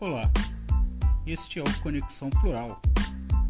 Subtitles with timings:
[0.00, 0.30] Olá,
[1.26, 2.80] este é o Conexão Plural,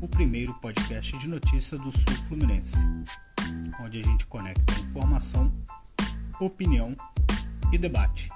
[0.00, 2.78] o primeiro podcast de notícia do Sul Fluminense,
[3.82, 5.52] onde a gente conecta informação,
[6.40, 6.96] opinião
[7.70, 8.30] e debate.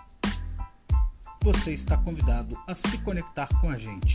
[1.40, 4.12] Você está convidado a se conectar com a gente.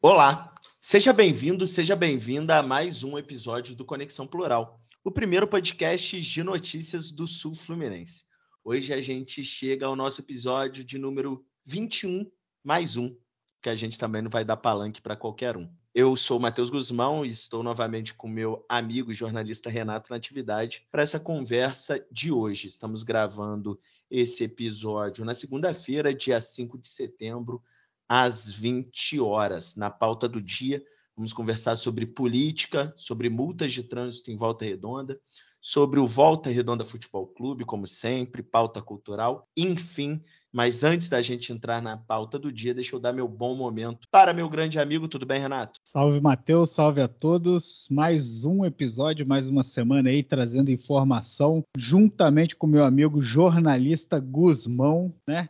[0.00, 6.18] Olá, seja bem-vindo, seja bem-vinda a mais um episódio do Conexão Plural o primeiro podcast
[6.18, 8.24] de notícias do Sul Fluminense.
[8.64, 12.26] Hoje a gente chega ao nosso episódio de número 21
[12.64, 13.14] mais um,
[13.60, 15.70] que a gente também não vai dar palanque para qualquer um.
[15.94, 21.02] Eu sou Matheus Guzmão e estou novamente com meu amigo jornalista Renato na atividade para
[21.02, 22.68] essa conversa de hoje.
[22.68, 23.78] Estamos gravando
[24.10, 27.62] esse episódio na segunda-feira, dia 5 de setembro,
[28.08, 29.76] às 20 horas.
[29.76, 30.82] Na pauta do dia,
[31.16, 35.18] Vamos conversar sobre política, sobre multas de trânsito em Volta Redonda,
[35.60, 40.20] sobre o Volta Redonda Futebol Clube, como sempre, pauta cultural, enfim.
[40.52, 44.06] Mas antes da gente entrar na pauta do dia, deixa eu dar meu bom momento
[44.08, 45.08] para meu grande amigo.
[45.08, 45.80] Tudo bem, Renato?
[45.82, 46.70] Salve, Matheus.
[46.70, 47.88] Salve a todos.
[47.90, 55.12] Mais um episódio, mais uma semana aí trazendo informação, juntamente com meu amigo jornalista Guzmão,
[55.26, 55.48] né?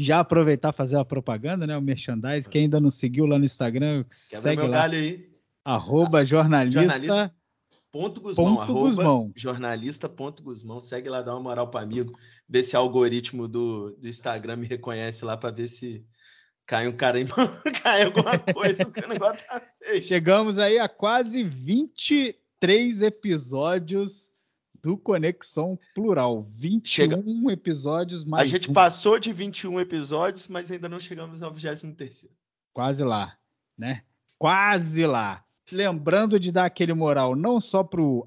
[0.00, 1.76] Já aproveitar fazer a propaganda, né?
[1.76, 2.48] O merchandise.
[2.48, 4.76] Quem ainda não seguiu lá no Instagram, Quebra segue meu lá.
[4.78, 5.28] Galho aí.
[5.64, 6.80] Arroba jornalista.
[6.80, 7.34] jornalista
[7.90, 9.32] ponto Guzmão, ponto arroba Guzmão.
[9.34, 13.90] jornalista ponto Guzmão, segue lá, dá uma moral para amigo, ver se o algoritmo do,
[13.98, 16.04] do Instagram me reconhece lá para ver se
[16.66, 17.26] cai um cara em
[17.82, 20.02] cai alguma coisa, o negócio tá feio.
[20.02, 24.30] Chegamos aí a quase 23 episódios
[24.82, 26.46] do Conexão Plural.
[26.56, 27.22] 21 Chega...
[27.52, 28.42] episódios mais.
[28.42, 28.72] A gente um.
[28.72, 32.26] passou de 21 episódios, mas ainda não chegamos ao 23.
[32.72, 33.36] Quase lá,
[33.76, 34.02] né?
[34.38, 35.44] Quase lá.
[35.70, 38.26] Lembrando de dar aquele moral não só para o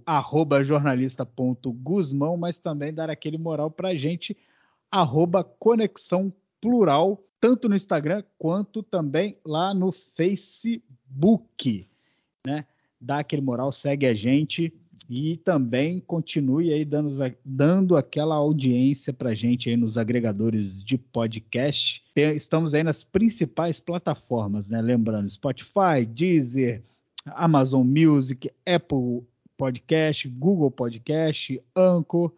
[0.64, 4.38] jornalista.guzmão, mas também dar aquele moral para a gente,
[4.92, 11.88] arroba Conexão Plural, tanto no Instagram quanto também lá no Facebook.
[12.46, 12.66] Né?
[13.00, 14.72] Dá aquele moral, segue a gente
[15.14, 17.10] e também continue aí dando,
[17.44, 22.02] dando aquela audiência para gente aí nos agregadores de podcast.
[22.16, 24.82] Estamos aí nas principais plataformas, né?
[24.82, 26.82] Lembrando, Spotify, Deezer,
[27.26, 29.28] Amazon Music, Apple
[29.58, 32.32] Podcast, Google Podcast, Anchor.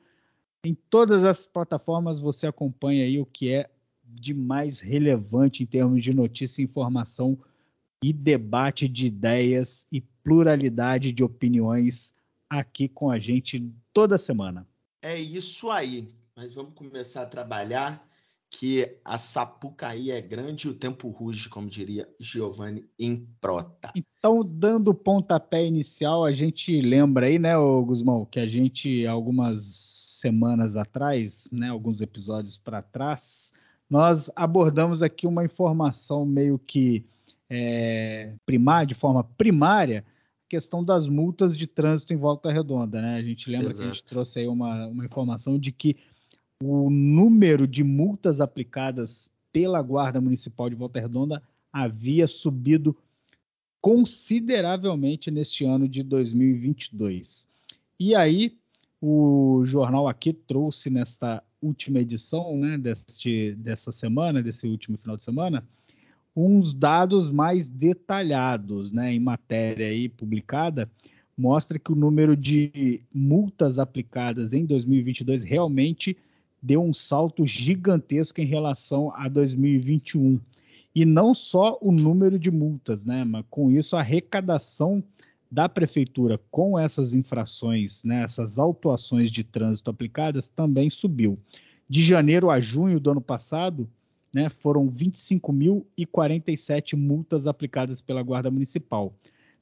[0.65, 3.69] Em todas as plataformas você acompanha aí o que é
[4.03, 7.37] de mais relevante em termos de notícia, informação
[8.03, 12.15] e debate de ideias e pluralidade de opiniões
[12.59, 14.67] aqui com a gente toda semana.
[15.01, 16.07] É isso aí.
[16.35, 18.07] Mas vamos começar a trabalhar
[18.49, 23.91] que a Sapucaí é grande e o tempo ruge, como diria Giovanni Improta.
[23.95, 29.63] Então, dando o pontapé inicial, a gente lembra aí, né, Guzmão, que a gente, algumas
[30.21, 33.51] semanas atrás, né, alguns episódios para trás,
[33.89, 37.05] nós abordamos aqui uma informação meio que
[37.49, 40.05] é, primária, de forma primária,
[40.53, 43.15] questão das multas de trânsito em Volta Redonda, né?
[43.15, 43.79] A gente lembra Exato.
[43.79, 45.97] que a gente trouxe aí uma, uma informação de que
[46.63, 52.95] o número de multas aplicadas pela Guarda Municipal de Volta Redonda havia subido
[53.81, 57.47] consideravelmente neste ano de 2022.
[57.99, 58.55] E aí,
[59.01, 65.23] o jornal aqui trouxe nesta última edição, né, deste, dessa semana, desse último final de
[65.23, 65.67] semana,
[66.35, 70.89] uns dados mais detalhados, né, em matéria aí publicada,
[71.37, 76.17] mostra que o número de multas aplicadas em 2022 realmente
[76.61, 80.39] deu um salto gigantesco em relação a 2021.
[80.95, 85.03] E não só o número de multas, né, mas com isso a arrecadação
[85.51, 91.37] da prefeitura com essas infrações, né, essas autuações de trânsito aplicadas também subiu.
[91.89, 93.87] De janeiro a junho do ano passado,
[94.33, 99.13] né, foram 25.047 multas aplicadas pela Guarda Municipal.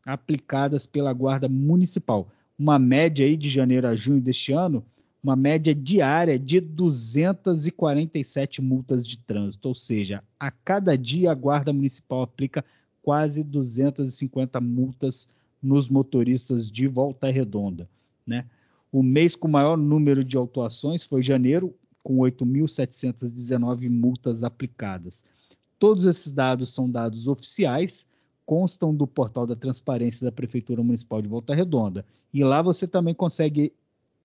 [0.04, 2.28] aplicadas pela Guarda Municipal.
[2.58, 4.84] Uma média aí de janeiro a junho deste ano
[5.22, 11.72] uma média diária de 247 multas de trânsito, ou seja, a cada dia a Guarda
[11.72, 12.64] Municipal aplica
[13.02, 15.28] quase 250 multas
[15.62, 17.88] nos motoristas de Volta Redonda.
[18.26, 18.46] Né?
[18.90, 25.24] O mês com maior número de autuações foi janeiro, com 8.719 multas aplicadas.
[25.78, 28.06] Todos esses dados são dados oficiais,
[28.46, 32.06] constam do portal da transparência da Prefeitura Municipal de Volta Redonda.
[32.32, 33.72] E lá você também consegue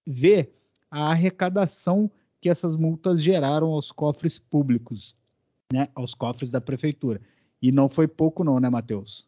[0.05, 0.53] ver
[0.89, 2.09] a arrecadação
[2.41, 5.15] que essas multas geraram aos cofres públicos,
[5.71, 7.21] né, aos cofres da prefeitura.
[7.61, 9.27] E não foi pouco não, né, Matheus?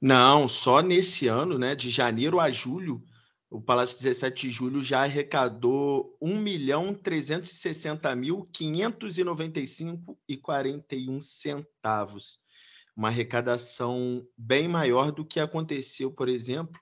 [0.00, 3.02] Não, só nesse ano, né, de janeiro a julho,
[3.48, 12.40] o Palácio 17 de Julho já arrecadou 1 milhão 360 mil 595 e 41 centavos.
[12.96, 16.80] Uma arrecadação bem maior do que aconteceu, por exemplo,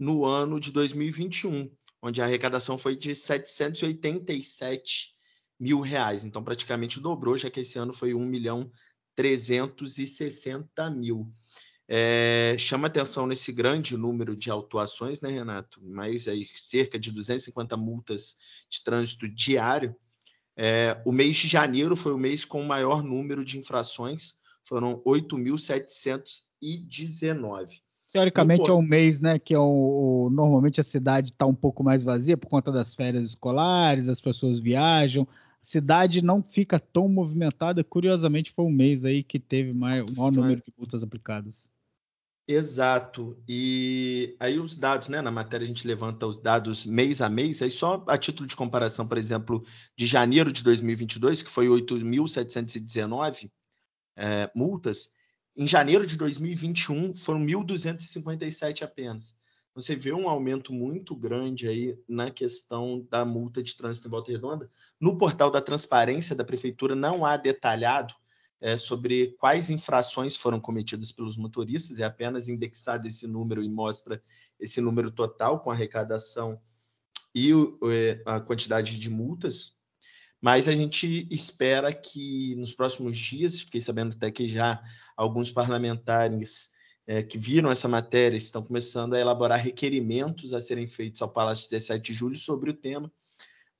[0.00, 1.70] no ano de 2021,
[2.02, 5.12] onde a arrecadação foi de 787
[5.58, 6.24] mil reais.
[6.24, 8.72] Então, praticamente dobrou, já que esse ano foi 1 milhão
[9.14, 11.30] 360 mil.
[11.86, 15.84] É, chama atenção nesse grande número de autuações, né, Renato?
[15.84, 18.36] Mais aí, cerca de 250 multas
[18.70, 19.94] de trânsito diário.
[20.56, 25.02] É, o mês de janeiro foi o mês com o maior número de infrações, foram
[25.04, 27.82] 8.719.
[28.12, 31.84] Teoricamente é um mês, né, que é o, o normalmente a cidade está um pouco
[31.84, 37.08] mais vazia por conta das férias escolares, as pessoas viajam, a cidade não fica tão
[37.08, 37.84] movimentada.
[37.84, 41.70] Curiosamente, foi um mês aí que teve mais, o maior número de multas aplicadas.
[42.48, 43.40] Exato.
[43.48, 45.20] E aí os dados, né?
[45.20, 48.56] Na matéria a gente levanta os dados mês a mês, aí só a título de
[48.56, 49.64] comparação, por exemplo,
[49.96, 53.48] de janeiro de 2022, que foi 8.719
[54.16, 55.12] é, multas,
[55.56, 59.38] em janeiro de 2021 foram 1.257 apenas.
[59.74, 64.32] Você vê um aumento muito grande aí na questão da multa de trânsito em Volta
[64.32, 64.70] Redonda.
[65.00, 68.14] No portal da transparência da prefeitura não há detalhado
[68.60, 74.22] é, sobre quais infrações foram cometidas pelos motoristas, é apenas indexado esse número e mostra
[74.58, 76.60] esse número total com arrecadação
[77.34, 77.52] e
[77.90, 79.79] é, a quantidade de multas.
[80.40, 84.82] Mas a gente espera que nos próximos dias, fiquei sabendo até que já
[85.16, 86.70] alguns parlamentares
[87.06, 91.68] é, que viram essa matéria estão começando a elaborar requerimentos a serem feitos ao Palácio
[91.68, 93.12] 17 de Julho sobre o tema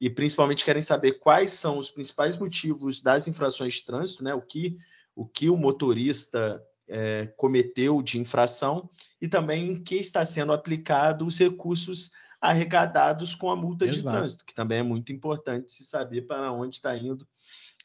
[0.01, 4.35] e principalmente querem saber quais são os principais motivos das infrações de trânsito, né?
[4.35, 4.79] O que
[5.15, 8.89] o, que o motorista é, cometeu de infração
[9.21, 13.99] e também em que está sendo aplicado os recursos arrecadados com a multa Exato.
[13.99, 17.27] de trânsito, que também é muito importante se saber para onde está indo.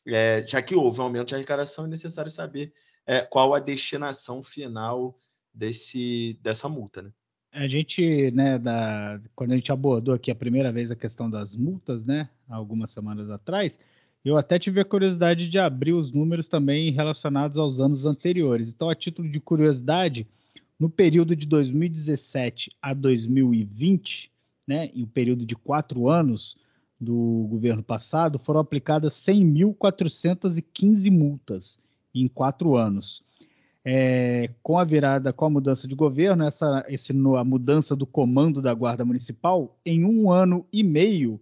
[0.07, 2.71] É, já que houve um aumento de arrecadação, é necessário saber
[3.05, 5.17] é, qual a destinação final
[5.53, 7.01] desse, dessa multa.
[7.01, 7.11] Né?
[7.51, 11.55] A gente, né, da, quando a gente abordou aqui a primeira vez a questão das
[11.55, 13.77] multas, né, algumas semanas atrás,
[14.23, 18.73] eu até tive a curiosidade de abrir os números também relacionados aos anos anteriores.
[18.73, 20.27] Então, a título de curiosidade,
[20.79, 24.31] no período de 2017 a 2020,
[24.67, 26.57] né, em um período de quatro anos
[26.99, 31.79] do governo passado, foram aplicadas 100.415 multas
[32.13, 33.23] em quatro anos.
[33.87, 38.59] É, com a virada, com a mudança de governo, essa, esse, a mudança do comando
[38.61, 41.39] da Guarda Municipal, em um ano e meio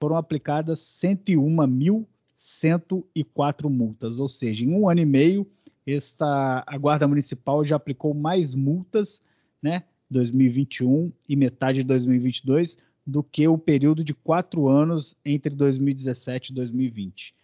[0.00, 5.46] foram aplicadas 101.104 multas, ou seja, em um ano e meio
[5.86, 9.22] esta, a Guarda Municipal já aplicou mais multas,
[9.62, 16.50] né, 2021 e metade de 2022, do que o período de quatro anos entre 2017
[16.50, 17.34] e 2020.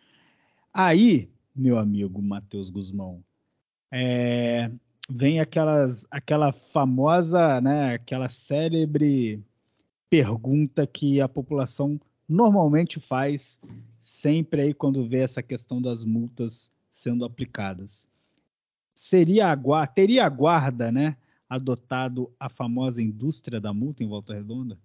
[0.72, 3.22] Aí, meu amigo Matheus Guzmão,
[3.90, 4.70] é,
[5.08, 9.44] vem aquelas, aquela famosa, né, aquela célebre
[10.08, 13.60] pergunta que a população normalmente faz
[14.00, 18.06] sempre aí quando vê essa questão das multas sendo aplicadas.
[18.94, 21.16] Seria a teria a guarda, né,
[21.54, 24.78] adotado a famosa indústria da multa em Volta Redonda?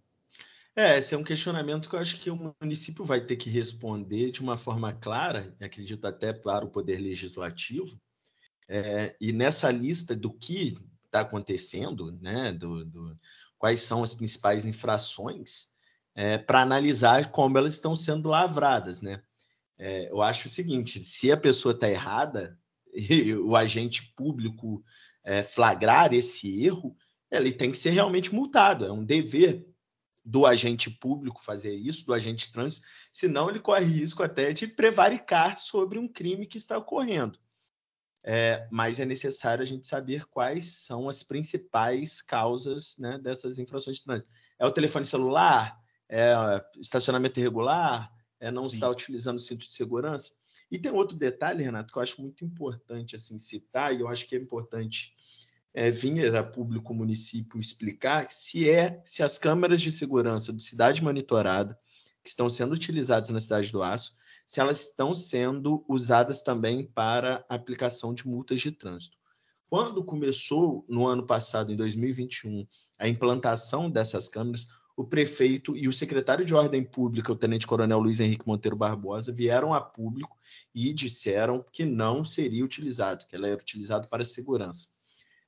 [0.75, 4.31] É, esse é um questionamento que eu acho que o município vai ter que responder
[4.31, 7.99] de uma forma clara, acredito até para o poder legislativo,
[8.67, 13.17] é, e nessa lista do que está acontecendo, né, do, do,
[13.57, 15.69] quais são as principais infrações,
[16.13, 19.01] é, para analisar como elas estão sendo lavradas.
[19.01, 19.23] Né?
[19.77, 22.59] É, eu acho o seguinte: se a pessoa está errada
[23.45, 24.83] o agente público
[25.27, 26.95] é, flagrar esse erro,
[27.29, 28.85] ele tem que ser realmente multado.
[28.85, 29.67] É um dever
[30.23, 35.57] do agente público fazer isso, do agente trânsito, senão ele corre risco até de prevaricar
[35.57, 37.39] sobre um crime que está ocorrendo
[38.29, 43.99] é, mas é necessário a gente saber quais são as principais causas né, dessas infrações
[43.99, 44.33] de trânsito.
[44.59, 45.79] É o telefone celular?
[46.09, 46.33] É
[46.77, 48.11] estacionamento irregular?
[48.37, 48.75] É não Sim.
[48.75, 50.33] estar utilizando o cinto de segurança?
[50.69, 54.27] E tem outro detalhe, Renato, que eu acho muito importante assim citar, e eu acho
[54.27, 55.15] que é importante
[55.73, 61.03] é, vir a público município explicar se é se as câmeras de segurança do Cidade
[61.03, 61.79] Monitorada
[62.23, 67.45] que estão sendo utilizadas na Cidade do Aço se elas estão sendo usadas também para
[67.49, 69.17] aplicação de multas de trânsito.
[69.69, 72.65] Quando começou no ano passado, em 2021,
[72.97, 78.19] a implantação dessas câmeras, o prefeito e o secretário de Ordem Pública, o tenente-coronel Luiz
[78.19, 80.35] Henrique Monteiro Barbosa, vieram a público
[80.73, 84.87] e disseram que não seria utilizado, que ela era utilizado para segurança.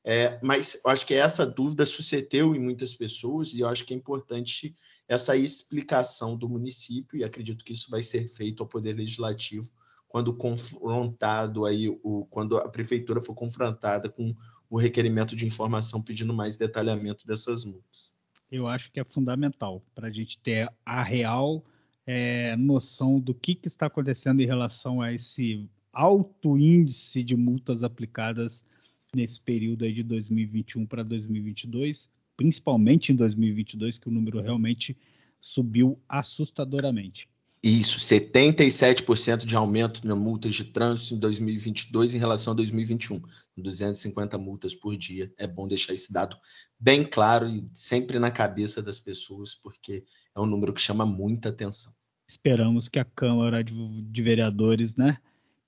[0.06, 3.94] É, mas eu acho que essa dúvida sucedeu em muitas pessoas e eu acho que
[3.94, 4.76] é importante
[5.08, 9.72] essa explicação do município e acredito que isso vai ser feito ao Poder Legislativo
[10.08, 14.36] quando confrontado aí o, quando a prefeitura for confrontada com
[14.70, 18.19] o requerimento de informação pedindo mais detalhamento dessas multas
[18.52, 21.64] eu acho que é fundamental para a gente ter a real
[22.06, 27.84] é, noção do que, que está acontecendo em relação a esse alto índice de multas
[27.84, 28.66] aplicadas
[29.14, 34.98] nesse período aí de 2021 para 2022, principalmente em 2022, que o número realmente
[35.42, 37.28] subiu assustadoramente.
[37.62, 43.22] Isso, 77% de aumento na multas de trânsito em 2022 em relação a 2021.
[43.58, 45.34] 250 multas por dia.
[45.38, 46.38] É bom deixar esse dado
[46.80, 51.50] bem claro e sempre na cabeça das pessoas, porque é um número que chama muita
[51.50, 51.94] atenção.
[52.26, 55.18] Esperamos que a Câmara de Vereadores né,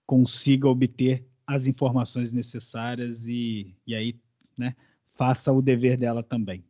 [0.06, 4.18] consiga obter as informações necessárias e, e aí
[4.58, 4.76] né,
[5.16, 6.64] faça o dever dela também.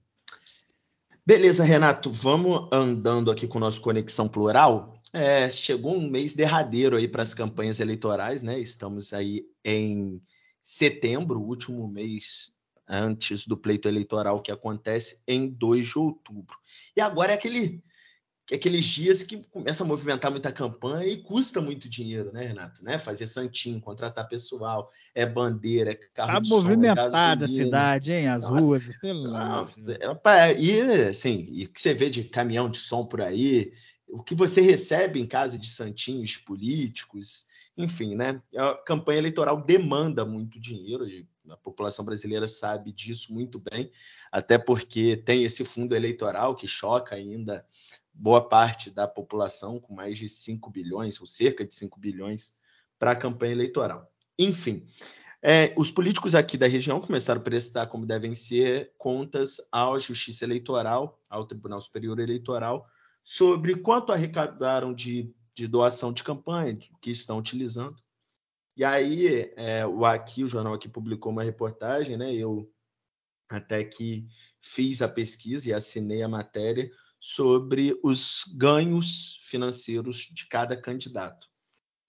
[1.24, 5.01] Beleza, Renato, vamos andando aqui com o nosso Conexão Plural.
[5.14, 8.60] É, chegou um mês derradeiro aí para as campanhas eleitorais, né?
[8.60, 10.22] Estamos aí em
[10.64, 12.54] setembro, último mês
[12.88, 16.58] antes do pleito eleitoral que acontece em 2 de outubro.
[16.96, 17.84] E agora é aquele
[18.52, 22.84] aqueles dias que começa a movimentar muita campanha e custa muito dinheiro, né, Renato?
[22.84, 22.98] Né?
[22.98, 28.12] Fazer santinho, contratar pessoal, é bandeira, é carro tá de movimentada som, é a cidade,
[28.12, 28.28] hein?
[28.28, 29.38] As Nossa, ruas, pelo
[30.26, 33.72] é, E assim, e que você vê de caminhão de som por aí,
[34.12, 37.46] o que você recebe em casa de santinhos políticos,
[37.78, 38.42] enfim, né?
[38.56, 41.06] A campanha eleitoral demanda muito dinheiro,
[41.50, 43.90] a população brasileira sabe disso muito bem,
[44.32, 47.66] até porque tem esse fundo eleitoral que choca ainda
[48.14, 52.58] boa parte da população, com mais de 5 bilhões, ou cerca de 5 bilhões,
[53.00, 54.12] para a campanha eleitoral.
[54.38, 54.86] Enfim,
[55.42, 60.44] é, os políticos aqui da região começaram a prestar como devem ser contas à Justiça
[60.44, 62.86] Eleitoral, ao Tribunal Superior Eleitoral,
[63.24, 67.96] sobre quanto arrecadaram de, de doação de campanha, que estão utilizando.
[68.76, 72.34] E aí, é, o aqui, o jornal aqui publicou uma reportagem, né?
[72.34, 72.72] Eu
[73.50, 74.28] até que
[74.62, 81.48] fiz a pesquisa e assinei a matéria sobre os ganhos financeiros de cada candidato.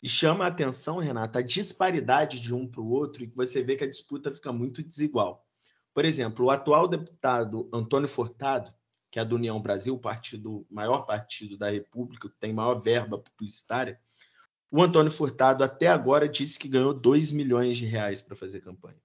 [0.02, 3.62] E chama a atenção, Renata, a disparidade de um para o outro e que você
[3.62, 5.46] vê que a disputa fica muito desigual.
[5.94, 8.72] Por exemplo, o atual deputado Antônio Furtado,
[9.12, 13.18] que é do União Brasil, o partido, maior partido da República, que tem maior verba
[13.18, 14.00] publicitária,
[14.70, 18.96] o Antônio Furtado até agora disse que ganhou 2 milhões de reais para fazer campanha.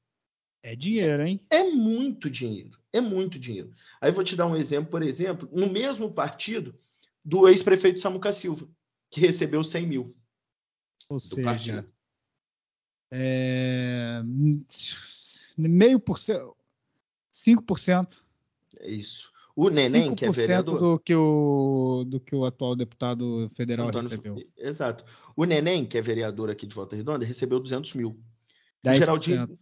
[0.63, 1.41] É dinheiro, hein?
[1.49, 2.79] É muito dinheiro.
[2.93, 3.73] É muito dinheiro.
[3.99, 6.73] Aí vou te dar um exemplo, por exemplo, no mesmo partido
[7.23, 8.65] do ex-prefeito Samuca Silva,
[9.11, 10.07] que recebeu 100 mil.
[11.09, 11.93] Ou seja, partido.
[13.11, 14.21] É,
[15.57, 16.55] meio por cento,
[17.33, 18.17] 5%.
[18.79, 19.35] É isso.
[19.57, 20.79] O Neném, que é vereador.
[20.79, 24.47] Do que, o, do que o atual deputado federal Antônio, recebeu.
[24.55, 25.03] Exato.
[25.35, 28.19] O Neném, que é vereador aqui de Volta Redonda, recebeu 200 mil.
[28.85, 29.57] O Geraldinho,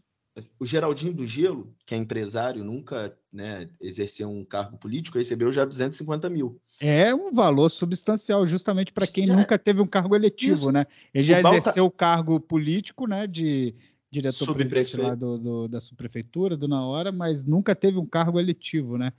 [0.60, 5.64] o Geraldinho do Gelo, que é empresário, nunca né, exerceu um cargo político, recebeu já
[5.64, 6.60] 250 mil.
[6.78, 10.72] É um valor substancial, justamente para quem já, nunca teve um cargo eletivo, isso.
[10.74, 10.86] né?
[11.14, 13.26] Ele já o exerceu o cargo político, né?
[13.28, 13.74] De
[14.12, 18.98] diretor-presidente lá do, do, da subprefeitura, do Na Hora, mas nunca teve um cargo eletivo,
[18.98, 19.14] né?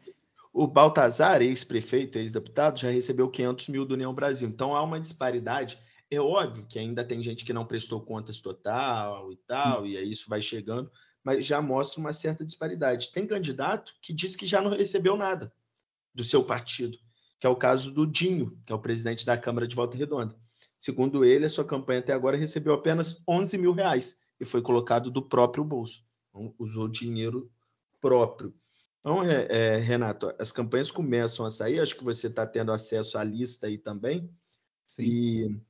[0.59, 4.49] O Baltazar, ex-prefeito, ex-deputado, já recebeu 500 mil do União Brasil.
[4.49, 5.79] Então há uma disparidade.
[6.11, 9.87] É óbvio que ainda tem gente que não prestou contas total e tal, hum.
[9.87, 10.91] e aí isso vai chegando,
[11.23, 13.13] mas já mostra uma certa disparidade.
[13.13, 15.53] Tem candidato que diz que já não recebeu nada
[16.15, 16.97] do seu partido,
[17.39, 20.35] que é o caso do Dinho, que é o presidente da Câmara de Volta Redonda.
[20.79, 25.11] Segundo ele, a sua campanha até agora recebeu apenas 11 mil reais e foi colocado
[25.11, 26.03] do próprio bolso.
[26.31, 27.53] Então, usou dinheiro
[28.01, 28.55] próprio.
[29.07, 33.17] Então, é, é, Renato, as campanhas começam a sair, acho que você está tendo acesso
[33.17, 34.29] à lista aí também.
[34.85, 35.03] Sim.
[35.05, 35.61] E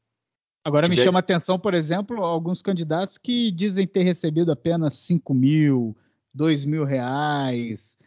[0.64, 0.96] Agora tiver...
[0.96, 5.94] me chama a atenção, por exemplo, alguns candidatos que dizem ter recebido apenas 5 mil,
[6.32, 7.98] 2 mil reais.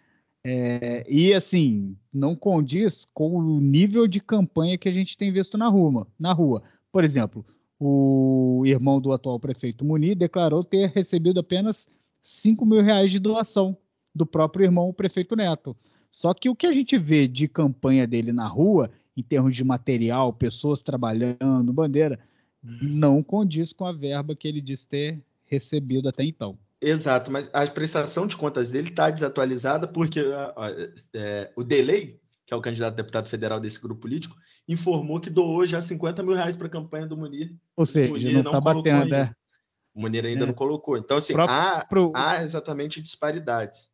[0.44, 5.60] É, e assim, não condiz com o nível de campanha que a gente tem visto
[5.60, 6.08] na rua.
[6.18, 6.64] Na rua.
[6.92, 7.46] Por exemplo,
[7.80, 11.88] o irmão do atual prefeito Munir declarou ter recebido apenas
[12.24, 13.78] 5 mil reais de doação
[14.20, 15.76] do próprio irmão, o prefeito Neto.
[16.12, 19.64] Só que o que a gente vê de campanha dele na rua, em termos de
[19.64, 22.20] material, pessoas trabalhando, bandeira,
[22.62, 26.58] não condiz com a verba que ele diz ter recebido até então.
[26.82, 30.22] Exato, mas a prestação de contas dele está desatualizada porque
[31.14, 34.36] é, o delay que é o candidato a deputado federal desse grupo político,
[34.68, 37.56] informou que doou já 50 mil reais para a campanha do Munir.
[37.78, 39.32] Ou seja, Munir não está batendo, né?
[39.94, 40.48] O Munir ainda é.
[40.48, 40.98] não colocou.
[40.98, 42.12] Então, assim, próprio...
[42.16, 43.92] há, há exatamente disparidades.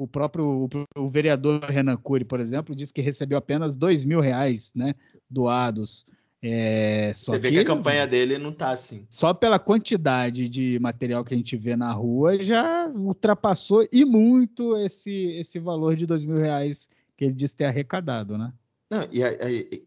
[0.00, 0.66] O próprio
[0.96, 4.94] o, vereador Renan Cury, por exemplo, disse que recebeu apenas dois mil reais né,
[5.28, 6.06] doados.
[6.42, 9.06] É, Você vê que, que, a campanha dele não está assim.
[9.10, 14.74] Só pela quantidade de material que a gente vê na rua já ultrapassou e muito
[14.78, 18.54] esse, esse valor de dois mil reais que ele disse ter arrecadado, né?
[18.88, 19.86] Não, e, e,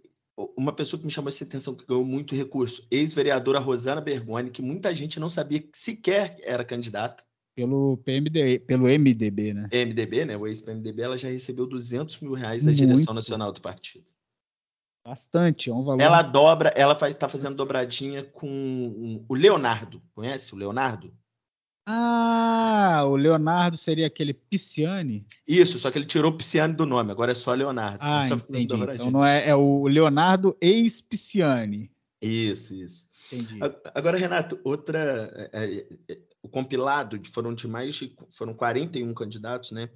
[0.55, 4.61] uma pessoa que me chamou essa atenção, que ganhou muito recurso, ex-vereadora Rosana Bergoni, que
[4.61, 7.23] muita gente não sabia que sequer era candidata.
[7.55, 9.69] Pelo PMD, pelo MDB, né?
[9.71, 10.35] MDB, né?
[10.35, 12.85] O ex-PMDB, ela já recebeu 200 mil reais da muito.
[12.85, 14.05] direção nacional do partido.
[15.05, 16.01] Bastante, é um valor.
[16.01, 20.01] Ela dobra, ela está fazendo dobradinha com o Leonardo.
[20.15, 21.13] Conhece o Leonardo?
[21.85, 25.25] Ah, o Leonardo seria aquele Pisciani?
[25.45, 27.97] Isso, só que ele tirou Pisciani do nome, agora é só Leonardo.
[27.99, 28.73] Ah, tá entendi.
[28.93, 31.91] Então não é, é o Leonardo ex-Pisciani.
[32.21, 33.09] Isso, isso.
[33.31, 33.59] Entendi.
[33.93, 35.51] Agora, Renato, outra.
[36.43, 38.15] O compilado foram de mais de.
[38.33, 39.89] Foram 41 candidatos, né?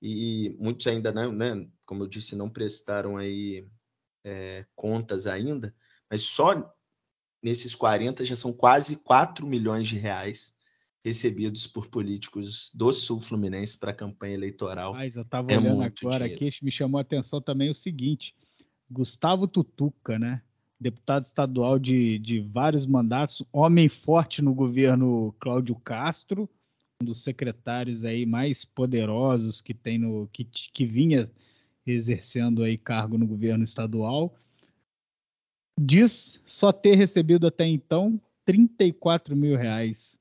[0.00, 1.66] E muitos ainda não, né?
[1.84, 3.66] Como eu disse, não prestaram aí
[4.22, 5.74] é, contas ainda,
[6.10, 6.74] mas só
[7.42, 10.54] nesses 40 já são quase 4 milhões de reais
[11.04, 14.92] recebidos por políticos do Sul Fluminense para a campanha eleitoral.
[14.92, 16.34] Mas eu estava é olhando agora dinheiro.
[16.34, 18.34] aqui, me chamou a atenção também o seguinte:
[18.90, 20.42] Gustavo Tutuca, né?
[20.78, 26.48] Deputado estadual de, de vários mandatos, homem forte no governo Cláudio Castro,
[27.02, 31.30] um dos secretários aí mais poderosos que tem no que, que vinha
[31.86, 34.34] exercendo aí cargo no governo estadual,
[35.78, 40.18] diz só ter recebido até então 34 mil reais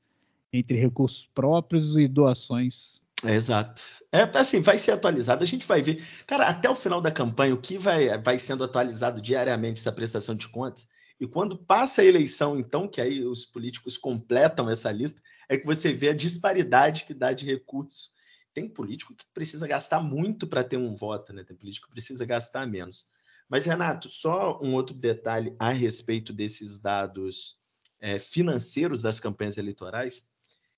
[0.52, 3.02] entre recursos próprios e doações.
[3.24, 3.82] Exato.
[4.12, 5.44] É assim, vai ser atualizado.
[5.44, 6.04] A gente vai ver.
[6.28, 10.36] Cara, até o final da campanha, o que vai, vai sendo atualizado diariamente essa prestação
[10.36, 10.88] de contas.
[11.20, 15.66] E quando passa a eleição, então, que aí os políticos completam essa lista, é que
[15.66, 18.14] você vê a disparidade que dá de recursos.
[18.54, 21.44] Tem político que precisa gastar muito para ter um voto, né?
[21.44, 23.08] Tem político que precisa gastar menos.
[23.48, 27.58] Mas, Renato, só um outro detalhe a respeito desses dados
[28.00, 30.28] é, financeiros das campanhas eleitorais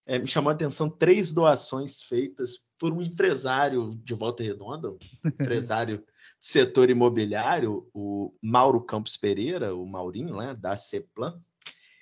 [0.07, 4.97] é, me chamou a atenção três doações feitas por um empresário de Volta Redonda, um
[5.27, 6.05] empresário do
[6.39, 11.39] setor imobiliário, o Mauro Campos Pereira, o Maurinho, né, da CEPLAN.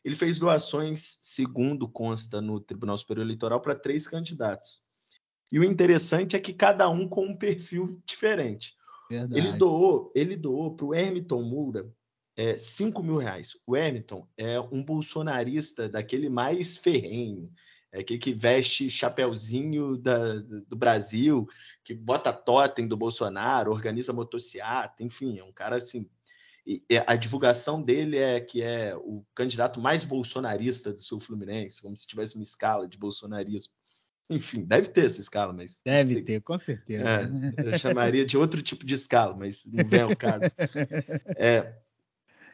[0.03, 4.83] Ele fez doações, segundo consta no Tribunal Superior Eleitoral, para três candidatos.
[5.51, 8.75] E o interessante é que cada um com um perfil diferente.
[9.09, 9.39] Verdade.
[9.39, 11.91] Ele doou, ele doou para o Hermiton Moura
[12.37, 13.57] é, 5 mil reais.
[13.65, 17.51] O Hermiton é um bolsonarista daquele mais ferrenho,
[17.95, 20.33] é aquele que veste chapéuzinho da,
[20.67, 21.47] do Brasil,
[21.81, 26.09] que bota totem do Bolsonaro, organiza motociata, enfim, é um cara assim.
[27.07, 32.05] a divulgação dele é que é o candidato mais bolsonarista do Sul Fluminense, como se
[32.05, 33.71] tivesse uma escala de bolsonarismo.
[34.29, 35.81] Enfim, deve ter essa escala, mas.
[35.85, 37.07] Deve ter, com certeza.
[37.07, 40.53] É, eu chamaria de outro tipo de escala, mas não vem ao caso.
[41.37, 41.77] É,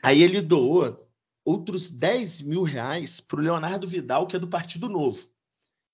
[0.04, 1.10] aí ele doou
[1.44, 5.31] outros 10 mil reais para o Leonardo Vidal, que é do Partido Novo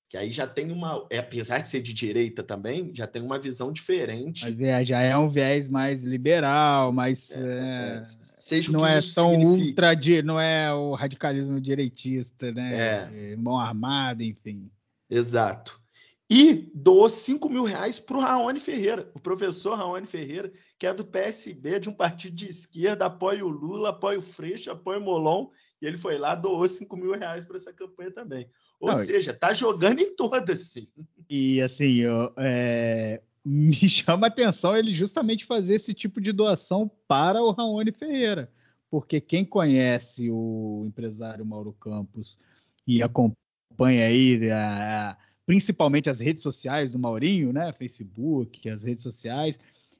[0.09, 3.37] que aí já tem uma, é, apesar de ser de direita também, já tem uma
[3.37, 4.43] visão diferente.
[4.43, 8.99] Mas é, já é um viés mais liberal, mais é, é, é seja não é
[9.13, 9.69] tão signifique.
[9.69, 13.31] ultra, não é o radicalismo direitista, né?
[13.33, 13.35] É.
[13.35, 14.71] Mão armada, enfim.
[15.09, 15.81] Exato.
[16.29, 20.93] E doou 5 mil reais para o Raoni Ferreira, o professor Raoni Ferreira, que é
[20.93, 25.01] do PSB, de um partido de esquerda, apoia o Lula, apoia o Freixo, apoia o
[25.01, 25.49] Molon,
[25.81, 28.49] e ele foi lá, doou 5 mil reais para essa campanha também.
[28.79, 30.87] Ou Não, seja, tá jogando em todas, sim.
[31.29, 36.89] E assim, eu, é, me chama a atenção ele justamente fazer esse tipo de doação
[37.07, 38.51] para o Raoni Ferreira.
[38.89, 42.37] Porque quem conhece o empresário Mauro Campos
[42.85, 47.73] e acompanha aí a, principalmente as redes sociais do Maurinho, né?
[47.73, 49.59] Facebook, as redes sociais,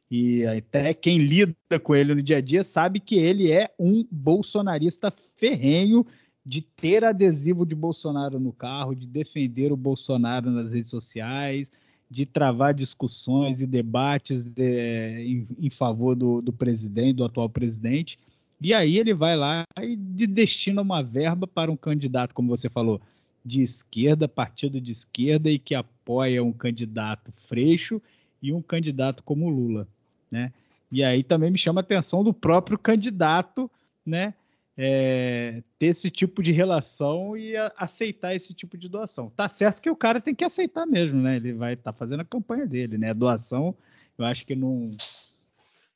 [0.09, 4.05] e até quem lida com ele no dia a dia sabe que ele é um
[4.09, 6.05] bolsonarista ferrenho
[6.47, 11.69] de ter adesivo de Bolsonaro no carro, de defender o Bolsonaro nas redes sociais,
[12.09, 18.17] de travar discussões e debates de, em, em, favor do, do, presidente, do atual presidente.
[18.61, 22.69] E aí ele vai lá e de destina uma verba para um candidato, como você
[22.69, 23.01] falou,
[23.43, 28.01] de esquerda, partido de esquerda e que apoia um candidato freixo
[28.41, 29.85] e um candidato como Lula,
[30.31, 30.53] né?
[30.89, 33.69] E aí também me chama a atenção do próprio candidato,
[34.05, 34.33] né?
[34.77, 39.31] É, ter esse tipo de relação e a, aceitar esse tipo de doação.
[39.35, 41.37] Tá certo que o cara tem que aceitar mesmo, né?
[41.37, 43.09] Ele vai estar tá fazendo a campanha dele, né?
[43.09, 43.75] A doação,
[44.17, 44.91] eu acho que não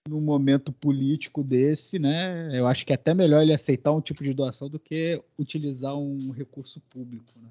[0.09, 2.49] num momento político desse, né?
[2.57, 5.95] Eu acho que é até melhor ele aceitar um tipo de doação do que utilizar
[5.95, 7.49] um recurso público, né?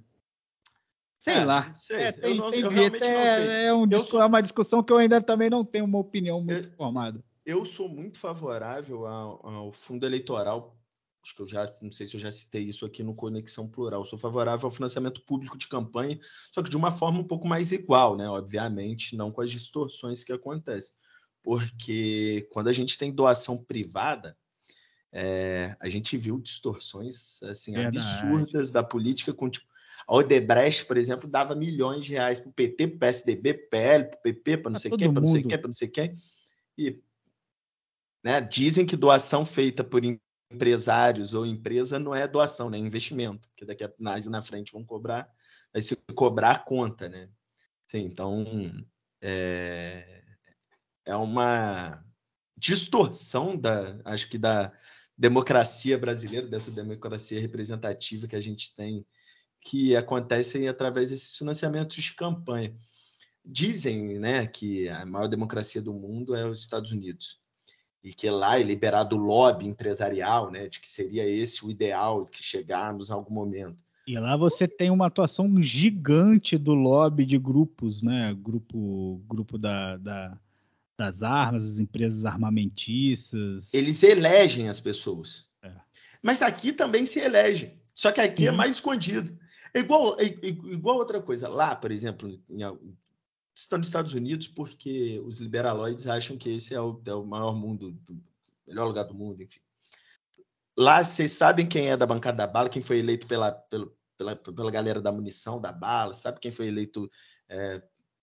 [1.21, 1.73] Sei é, lá.
[1.75, 1.97] Sei.
[1.99, 3.05] É, tem, não, tem jeito.
[3.05, 4.23] É, é, um, sou...
[4.23, 7.23] é, uma discussão que eu ainda também não tenho uma opinião muito eu, formada.
[7.45, 10.75] Eu sou muito favorável ao, ao, fundo eleitoral.
[11.23, 14.05] Acho que eu já não sei se eu já citei isso aqui no Conexão Plural.
[14.07, 16.19] Sou favorável ao financiamento público de campanha,
[16.53, 18.29] só que de uma forma um pouco mais igual, né?
[18.29, 20.95] Obviamente, não com as distorções que acontecem.
[21.43, 24.37] Porque quando a gente tem doação privada,
[25.13, 29.67] é, a gente viu distorções assim, absurdas da política com tipo,
[30.07, 33.67] a Odebrecht, por exemplo, dava milhões de reais para o PT, para o PSDB, para
[33.67, 35.75] o PL, para o PP, para não sei quem, para não sei quem, para não
[35.75, 36.15] sei quem.
[36.79, 37.03] E
[38.23, 40.03] né, dizem que doação feita por
[40.51, 44.73] empresários ou empresa não é doação, né, é investimento, porque daqui a mais na frente
[44.73, 45.29] vão cobrar,
[45.73, 47.29] vai se cobrar conta, né?
[47.87, 48.45] Sim, então
[49.21, 50.23] é,
[51.05, 52.05] é uma
[52.57, 54.73] distorção da, acho que da
[55.17, 59.07] democracia brasileira, dessa democracia representativa que a gente tem
[59.63, 62.75] que acontecem através desses financiamentos de campanha.
[63.45, 67.40] Dizem né, que a maior democracia do mundo é os Estados Unidos
[68.03, 72.25] e que lá é liberado o lobby empresarial, né, de que seria esse o ideal
[72.25, 73.85] que chegarmos em algum momento.
[74.07, 79.97] E lá você tem uma atuação gigante do lobby de grupos, né, grupo, grupo da,
[79.97, 80.39] da
[81.01, 83.73] das armas, as empresas armamentistas.
[83.73, 85.47] Eles elegem as pessoas.
[85.63, 85.73] É.
[86.23, 89.35] Mas aqui também se elege, só que aqui é mais escondido.
[89.73, 91.49] É igual, é, é igual outra coisa.
[91.49, 92.63] Lá, por exemplo, em,
[93.63, 97.55] estão nos Estados Unidos porque os liberaloides acham que esse é o, é o maior
[97.55, 98.23] mundo, do,
[98.67, 99.61] melhor lugar do mundo, enfim.
[100.77, 104.37] Lá vocês sabem quem é da bancada da bala, quem foi eleito pela, pela, pela,
[104.37, 107.11] pela galera da munição, da bala, sabe quem foi eleito
[107.49, 107.83] é,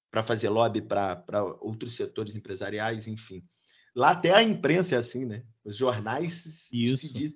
[0.09, 3.43] para fazer lobby para outros setores empresariais, enfim.
[3.95, 5.43] Lá até a imprensa é assim, né?
[5.65, 6.97] Os jornais Isso.
[6.97, 7.35] se diz.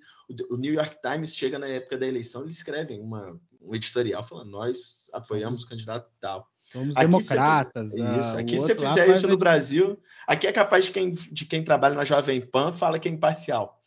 [0.50, 4.52] O New York Times chega na época da eleição, eles escrevem uma, um editorial falando:
[4.52, 6.48] nós apoiamos o candidato tal.
[6.72, 7.92] Somos aqui democratas.
[7.92, 8.38] Você, isso.
[8.38, 11.96] Aqui, se você fizer isso no Brasil, aqui é capaz de quem, de quem trabalha
[11.96, 13.82] na Jovem Pan fala que é imparcial.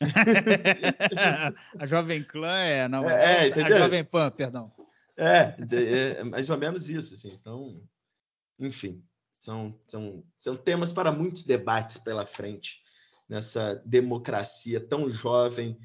[1.78, 4.72] a Jovem Clã é, não, é, é a Jovem Pan, perdão.
[5.18, 7.36] É, é, mais ou menos isso, assim.
[7.38, 7.82] Então,
[8.58, 9.04] enfim.
[9.38, 12.80] São, são, são temas para muitos debates pela frente
[13.28, 15.78] nessa democracia tão jovem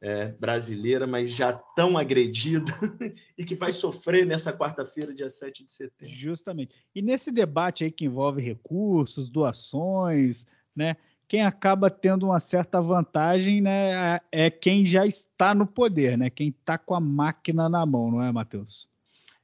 [0.00, 2.72] é, brasileira, mas já tão agredida
[3.36, 6.14] e que vai sofrer nessa quarta-feira, dia 7 de setembro.
[6.14, 6.74] Justamente.
[6.94, 10.96] E nesse debate aí que envolve recursos, doações, né?
[11.28, 16.30] Quem acaba tendo uma certa vantagem, né, é quem já está no poder, né?
[16.30, 18.88] Quem está com a máquina na mão, não é, Matheus?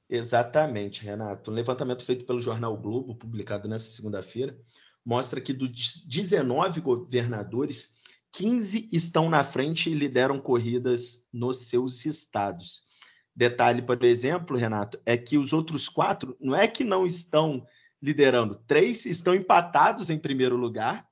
[0.08, 1.50] Exatamente, Renato.
[1.50, 4.56] Um levantamento feito pelo jornal Globo, publicado nessa segunda-feira,
[5.04, 7.96] mostra que dos 19 governadores,
[8.32, 12.84] 15 estão na frente e lideram corridas nos seus estados.
[13.34, 17.66] Detalhe, por exemplo, Renato, é que os outros quatro não é que não estão
[18.02, 21.06] liderando, três estão empatados em primeiro lugar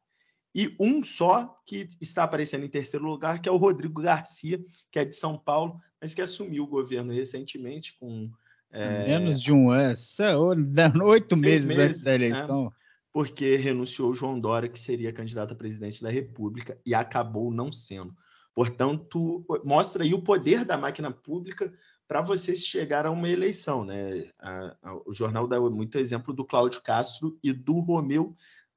[0.52, 4.98] e um só que está aparecendo em terceiro lugar, que é o Rodrigo Garcia, que
[4.98, 8.28] é de São Paulo, mas que assumiu o governo recentemente com
[8.72, 9.06] é...
[9.06, 12.72] Menos de um ano, oito meses, meses, antes da eleição.
[13.12, 18.14] Porque renunciou João Dória, que seria candidato a presidente da República, e acabou não sendo.
[18.54, 21.72] Portanto, mostra aí o poder da máquina pública
[22.06, 23.84] para você chegar a uma eleição.
[23.84, 24.30] Né?
[24.38, 28.34] A, a, o jornal dá muito exemplo do Cláudio Castro e do Romeu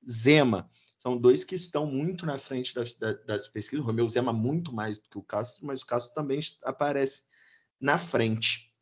[0.10, 0.70] Zema.
[0.98, 3.84] São dois que estão muito na frente das, das pesquisas.
[3.84, 7.24] O Romeu Zema muito mais do que o Castro, mas o Castro também aparece
[7.80, 8.73] na frente.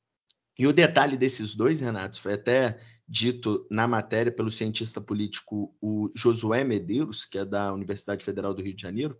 [0.58, 6.12] E o detalhe desses dois, Renato, foi até dito na matéria pelo cientista político o
[6.16, 9.18] Josué Medeiros, que é da Universidade Federal do Rio de Janeiro,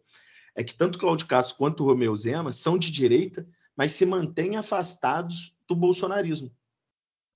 [0.56, 5.56] é que tanto Cláudio Castro quanto Romeu Zema são de direita, mas se mantêm afastados
[5.68, 6.52] do bolsonarismo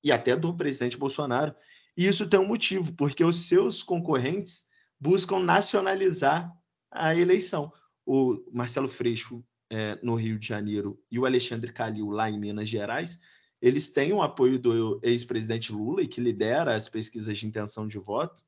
[0.04, 1.56] e até do presidente Bolsonaro.
[1.98, 4.68] E isso tem um motivo, porque os seus concorrentes
[5.00, 6.52] buscam nacionalizar
[6.92, 7.72] a eleição.
[8.06, 12.70] O Marcelo Freixo é, no Rio de Janeiro e o Alexandre Calil lá em Minas
[12.70, 13.20] Gerais
[13.66, 17.98] eles têm o apoio do ex-presidente Lula e que lidera as pesquisas de intenção de
[17.98, 18.44] voto.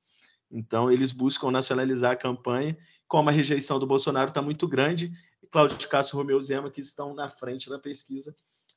[0.51, 2.77] Então, eles buscam nacionalizar a campanha.
[3.07, 5.11] Como a rejeição do Bolsonaro está muito grande,
[5.49, 8.35] Cláudio Castro Romeu Zema, que estão na frente da pesquisa,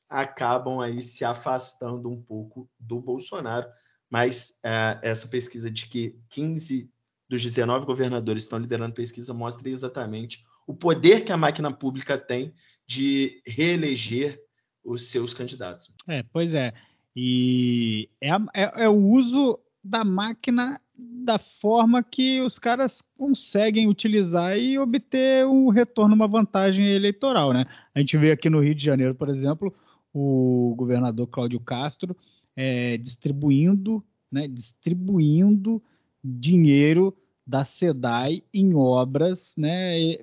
[0.09, 3.67] acabam aí se afastando um pouco do Bolsonaro.
[4.09, 6.89] Mas é, essa pesquisa de que 15
[7.29, 12.51] dos 19 governadores estão liderando pesquisa mostra exatamente o poder que a máquina pública tem
[12.87, 14.41] de reeleger
[14.83, 15.93] os seus candidatos.
[16.07, 16.73] É, pois é.
[17.15, 24.57] E é, é, é o uso da máquina da forma que os caras conseguem utilizar
[24.57, 27.65] e obter um retorno, uma vantagem eleitoral, né?
[27.93, 29.73] A gente vê aqui no Rio de Janeiro, por exemplo,
[30.13, 32.15] o governador Cláudio Castro
[32.55, 35.81] é, distribuindo, né, distribuindo
[36.23, 37.15] dinheiro
[37.45, 40.17] da SEDAI em obras, né,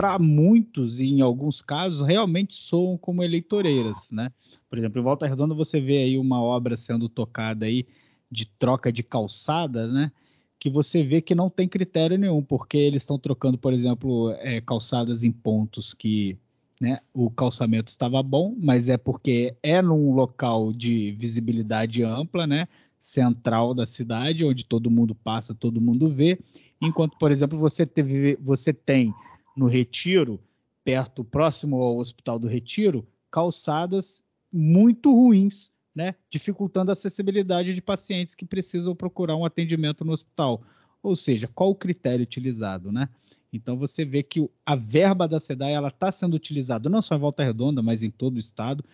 [0.00, 4.32] para muitos e em alguns casos realmente soam como eleitoreiras, né?
[4.66, 7.86] Por exemplo, em Volta Redonda você vê aí uma obra sendo tocada aí
[8.32, 10.10] de troca de calçada, né?
[10.58, 14.62] Que você vê que não tem critério nenhum, porque eles estão trocando, por exemplo, é,
[14.62, 16.38] calçadas em pontos que
[16.80, 22.66] né, o calçamento estava bom, mas é porque é num local de visibilidade ampla, né?
[22.98, 26.38] Central da cidade, onde todo mundo passa, todo mundo vê.
[26.80, 29.14] Enquanto, por exemplo, você, teve, você tem
[29.56, 30.40] no Retiro,
[30.84, 38.34] perto, próximo ao Hospital do Retiro, calçadas muito ruins, né, dificultando a acessibilidade de pacientes
[38.34, 40.62] que precisam procurar um atendimento no hospital.
[41.02, 43.08] Ou seja, qual o critério utilizado, né?
[43.52, 47.18] Então você vê que a verba da SEDAI ela está sendo utilizada não só em
[47.18, 48.84] Volta Redonda, mas em todo o estado.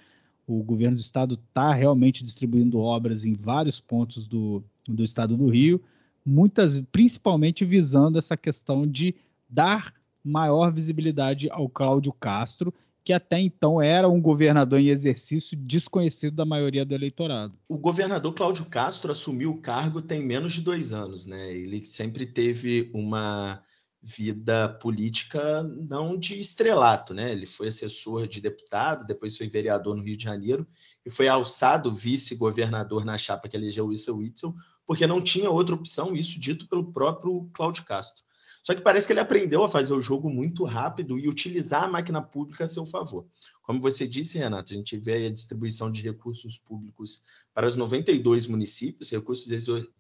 [0.47, 5.49] O governo do estado está realmente distribuindo obras em vários pontos do, do estado do
[5.49, 5.83] Rio,
[6.25, 9.15] muitas, principalmente visando essa questão de
[9.49, 9.93] dar
[10.27, 16.45] maior visibilidade ao Cláudio Castro, que até então era um governador em exercício desconhecido da
[16.45, 17.55] maioria do eleitorado.
[17.69, 21.53] O governador Cláudio Castro assumiu o cargo tem menos de dois anos, né?
[21.53, 23.63] Ele sempre teve uma
[24.03, 27.31] vida política não de estrelato, né?
[27.31, 30.67] Ele foi assessor de deputado, depois foi vereador no Rio de Janeiro
[31.05, 36.15] e foi alçado vice-governador na chapa que elegeu Witzel Witzel, porque não tinha outra opção,
[36.15, 38.25] isso dito pelo próprio Cláudio Castro.
[38.67, 41.89] Só que parece que ele aprendeu a fazer o jogo muito rápido e utilizar a
[41.89, 43.25] máquina pública a seu favor.
[43.63, 47.23] Como você disse, Renato, a gente vê a distribuição de recursos públicos
[47.55, 49.49] para os 92 municípios, recursos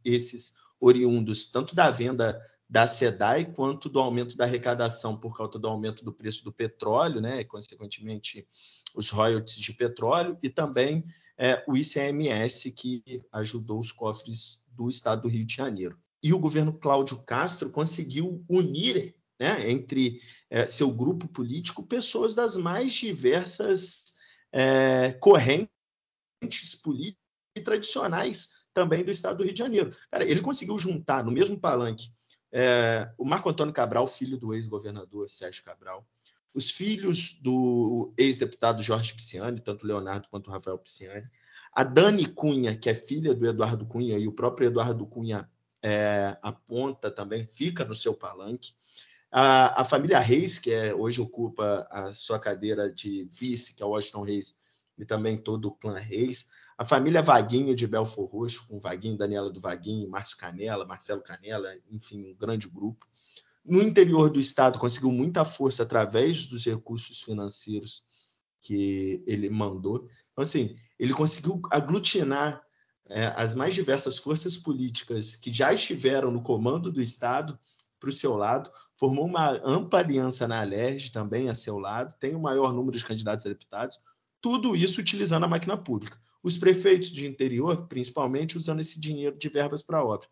[0.04, 5.68] esses oriundos tanto da venda da SEDAI quanto do aumento da arrecadação por causa do
[5.68, 8.48] aumento do preço do petróleo, né, e consequentemente
[8.96, 11.04] os royalties de petróleo, e também
[11.38, 16.38] é, o ICMS que ajudou os cofres do estado do Rio de Janeiro e o
[16.38, 24.04] governo Cláudio Castro conseguiu unir né, entre é, seu grupo político pessoas das mais diversas
[24.52, 25.70] é, correntes
[26.82, 27.20] políticas
[27.56, 29.94] e tradicionais também do estado do Rio de Janeiro.
[30.10, 32.10] Cara, ele conseguiu juntar no mesmo palanque
[32.52, 36.06] é, o Marco Antônio Cabral, filho do ex-governador Sérgio Cabral,
[36.54, 41.28] os filhos do ex-deputado Jorge Pisciani, tanto Leonardo quanto Rafael Pisciani,
[41.72, 45.46] a Dani Cunha, que é filha do Eduardo Cunha, e o próprio Eduardo Cunha
[45.82, 46.36] é,
[47.14, 48.74] também, fica no seu palanque.
[49.30, 53.86] A, a, família Reis, que é, hoje ocupa a sua cadeira de vice, que é
[53.86, 54.56] Washington Reis,
[54.96, 56.48] e também todo o clã Reis.
[56.78, 61.74] A família Vaguinho de Belfor Roxo, com Vaguinho, Daniela do Vaguinho, Márcio Canela, Marcelo Canela,
[61.90, 63.06] enfim, um grande grupo.
[63.64, 68.04] No interior do estado, conseguiu muita força através dos recursos financeiros
[68.60, 70.08] que ele mandou.
[70.32, 72.65] Então, assim, ele conseguiu aglutinar
[73.08, 77.58] é, as mais diversas forças políticas que já estiveram no comando do Estado
[78.00, 82.34] para o seu lado, formou uma ampla aliança na Alerj também a seu lado, tem
[82.34, 84.00] o maior número de candidatos a deputados,
[84.40, 86.18] tudo isso utilizando a máquina pública.
[86.42, 90.28] Os prefeitos de interior, principalmente, usando esse dinheiro de verbas para obra.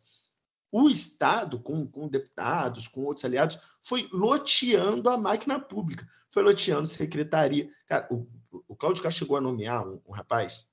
[0.70, 6.86] O Estado, com, com, deputados, com outros aliados, foi loteando a máquina pública, foi loteando
[6.86, 7.68] secretaria.
[7.86, 8.26] Cara, o,
[8.68, 10.68] o Cláudio Castro chegou a nomear um, um rapaz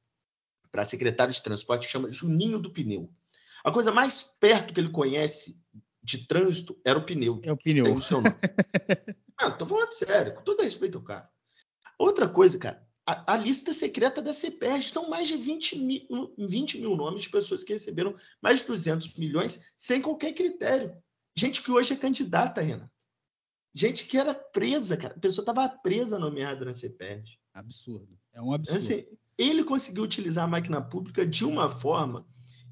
[0.71, 3.12] para secretário de transporte chama Juninho do Pneu.
[3.63, 5.62] A coisa mais perto que ele conhece
[6.01, 7.39] de trânsito era o pneu.
[7.43, 7.84] É o pneu.
[7.84, 8.36] Tem o seu nome.
[9.39, 11.29] Não, tô falando sério, com todo respeito ao cara.
[11.97, 16.79] Outra coisa, cara, a, a, lista secreta da CPERG são mais de 20 mil, 20
[16.79, 20.95] mil nomes de pessoas que receberam mais de 200 milhões sem qualquer critério.
[21.36, 22.89] Gente que hoje é candidata, Renato.
[23.73, 25.13] Gente que era presa, cara.
[25.15, 27.38] A pessoa estava presa nomeada na CPERG.
[27.53, 28.19] Absurdo.
[28.34, 28.77] É um absurdo.
[28.77, 29.05] Assim,
[29.41, 32.25] ele conseguiu utilizar a máquina pública de uma forma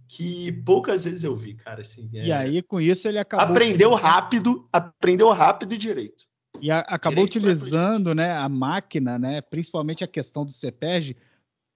[0.08, 1.82] que poucas vezes eu vi, cara.
[1.82, 2.27] Assim, é...
[2.27, 3.47] E aí, com isso, ele acabou.
[3.47, 6.25] Aprendeu rápido, aprendeu rápido e direito.
[6.62, 11.15] E a, acabou direito utilizando né, a máquina, né, principalmente a questão do CEPERG,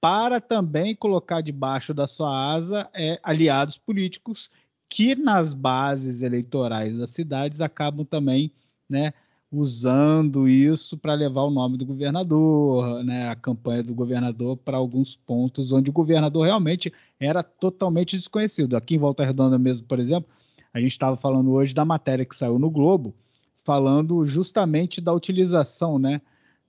[0.02, 4.50] para também colocar debaixo da sua asa é, aliados políticos
[4.90, 8.52] que nas bases eleitorais das cidades acabam também
[8.90, 9.14] né,
[9.56, 15.16] usando isso para levar o nome do governador, né, a campanha do governador para alguns
[15.16, 18.76] pontos onde o governador realmente era totalmente desconhecido.
[18.76, 20.28] Aqui em Volta Redonda mesmo, por exemplo,
[20.74, 23.14] a gente estava falando hoje da matéria que saiu no Globo,
[23.64, 26.20] falando justamente da utilização, né,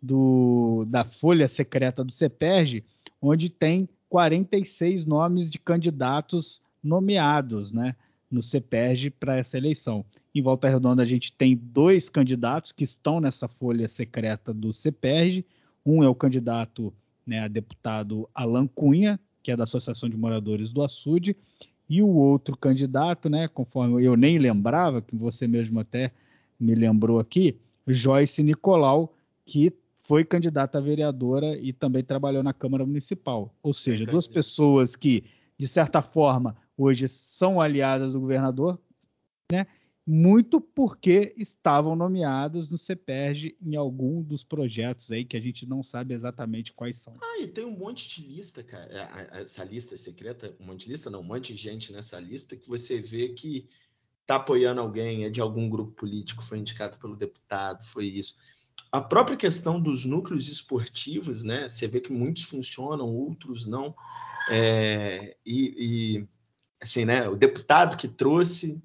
[0.00, 2.84] do, da folha secreta do CEPERG,
[3.20, 7.96] onde tem 46 nomes de candidatos nomeados, né?
[8.34, 10.04] No CEPERG para essa eleição.
[10.34, 15.46] Em Volta Redonda, a gente tem dois candidatos que estão nessa folha secreta do CEPERG.
[15.86, 16.92] Um é o candidato
[17.24, 21.36] né, a deputado Alan Cunha, que é da Associação de Moradores do Açude,
[21.88, 26.10] e o outro candidato, né, conforme eu nem lembrava, que você mesmo até
[26.58, 32.84] me lembrou aqui, Joyce Nicolau, que foi candidata a vereadora e também trabalhou na Câmara
[32.84, 33.54] Municipal.
[33.62, 35.24] Ou seja, duas pessoas que,
[35.58, 38.80] de certa forma, hoje são aliadas do governador,
[39.50, 39.66] né?
[40.06, 45.82] muito porque estavam nomeadas no CEPERG em algum dos projetos aí que a gente não
[45.82, 47.16] sabe exatamente quais são.
[47.22, 48.86] Ah, e tem um monte de lista, cara.
[49.32, 52.54] É, essa lista secreta, um monte de lista, não, um monte de gente nessa lista
[52.54, 53.66] que você vê que
[54.20, 58.36] está apoiando alguém, é de algum grupo político, foi indicado pelo deputado, foi isso.
[58.92, 61.68] A própria questão dos núcleos esportivos, né?
[61.68, 63.94] Você vê que muitos funcionam, outros não.
[64.50, 66.28] É, e, e
[66.84, 67.28] assim, né?
[67.28, 68.82] O deputado que trouxe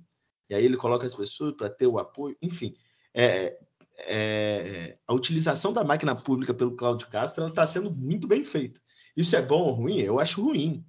[0.50, 2.76] e aí ele coloca as pessoas para ter o apoio, enfim.
[3.14, 3.60] É,
[4.00, 8.82] é, a utilização da máquina pública pelo Cláudio Castro está sendo muito bem feita.
[9.16, 10.00] Isso é bom ou ruim?
[10.00, 10.84] Eu acho ruim.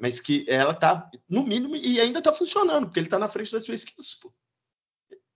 [0.00, 3.52] Mas que ela está, no mínimo, e ainda está funcionando, porque ele está na frente
[3.52, 4.14] das pesquisas.
[4.14, 4.32] Pô.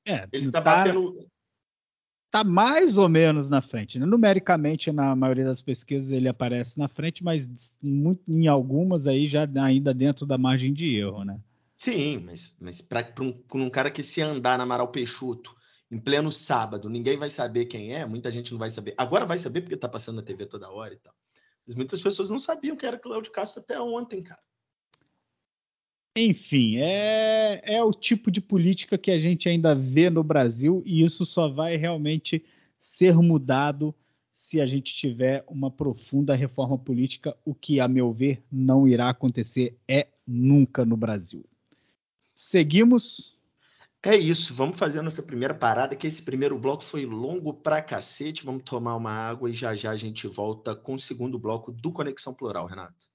[0.06, 1.28] É, ele está tá, batendo.
[2.28, 3.98] Está mais ou menos na frente.
[3.98, 4.04] Né?
[4.04, 9.48] Numericamente, na maioria das pesquisas, ele aparece na frente, mas muito, em algumas aí já
[9.62, 11.40] ainda dentro da margem de erro, né?
[11.74, 15.56] Sim, mas, mas para um, um, cara que se andar na Amaral Peixoto
[15.90, 18.92] em pleno sábado, ninguém vai saber quem é, muita gente não vai saber.
[18.98, 21.14] Agora vai saber porque tá passando na TV toda hora e tal.
[21.66, 24.40] Mas muitas pessoas não sabiam que era Cláudio Castro até ontem, cara.
[26.20, 31.04] Enfim, é, é o tipo de política que a gente ainda vê no Brasil e
[31.04, 32.44] isso só vai realmente
[32.81, 33.94] ser mudado
[34.35, 39.09] se a gente tiver uma profunda reforma política, o que, a meu ver, não irá
[39.09, 41.44] acontecer é nunca no Brasil.
[42.35, 43.37] Seguimos.
[44.02, 47.83] É isso, vamos fazer a nossa primeira parada, que esse primeiro bloco foi longo pra
[47.83, 48.44] cacete.
[48.44, 51.92] Vamos tomar uma água e já já a gente volta com o segundo bloco do
[51.92, 53.09] Conexão Plural, Renato.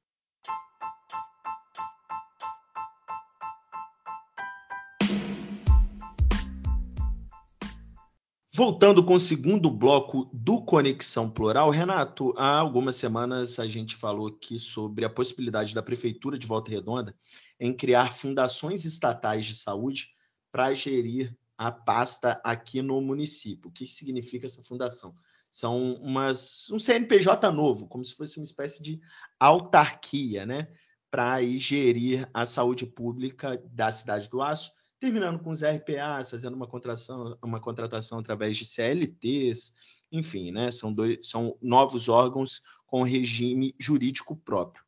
[8.55, 14.27] Voltando com o segundo bloco do Conexão Plural, Renato, há algumas semanas a gente falou
[14.27, 17.15] aqui sobre a possibilidade da Prefeitura de Volta Redonda
[17.59, 20.13] em criar fundações estatais de saúde
[20.51, 23.71] para gerir a pasta aqui no município.
[23.71, 25.15] O que significa essa fundação?
[25.49, 29.01] São umas, um CNPJ novo, como se fosse uma espécie de
[29.39, 30.67] autarquia, né?
[31.09, 34.71] Para gerir a saúde pública da cidade do Aço
[35.03, 39.73] terminando com os RPAs, fazendo uma contratação, uma contratação através de CLTs,
[40.09, 40.71] enfim, né?
[40.71, 44.81] São, dois, são novos órgãos com regime jurídico próprio.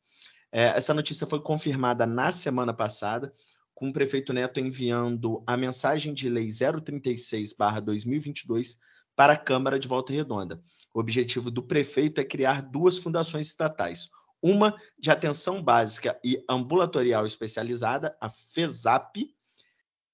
[0.53, 3.33] É, essa notícia foi confirmada na semana passada,
[3.73, 8.77] com o prefeito Neto enviando a mensagem de lei 036/2022
[9.17, 10.63] para a Câmara de Volta Redonda.
[10.93, 14.09] O objetivo do prefeito é criar duas fundações estatais,
[14.41, 19.35] uma de atenção básica e ambulatorial especializada, a FESAP,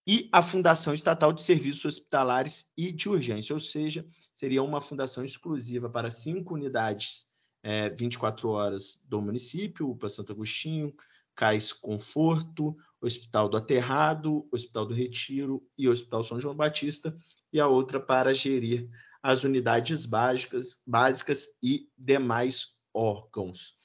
[0.06, 5.24] e a Fundação Estatal de Serviços Hospitalares e de Urgência, ou seja, seria uma fundação
[5.24, 7.28] exclusiva para cinco unidades
[7.64, 10.94] é, 24 horas do município, o Santo Agostinho,
[11.36, 17.16] Cais Conforto, Hospital do Aterrado, Hospital do Retiro e Hospital São João Batista,
[17.54, 18.90] e a outra para gerir
[19.22, 23.76] as unidades básicas, básicas e demais órgãos.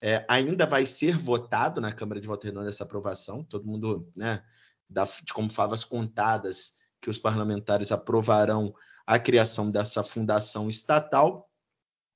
[0.00, 4.44] É, ainda vai ser votado na Câmara de Voto Redonda essa aprovação, todo mundo né,
[4.94, 8.72] da, de como favas contadas que os parlamentares aprovarão
[9.06, 11.50] a criação dessa fundação estatal,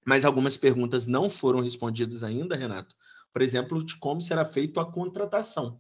[0.07, 2.95] mas algumas perguntas não foram respondidas ainda, Renato.
[3.31, 5.79] Por exemplo, de como será feita a contratação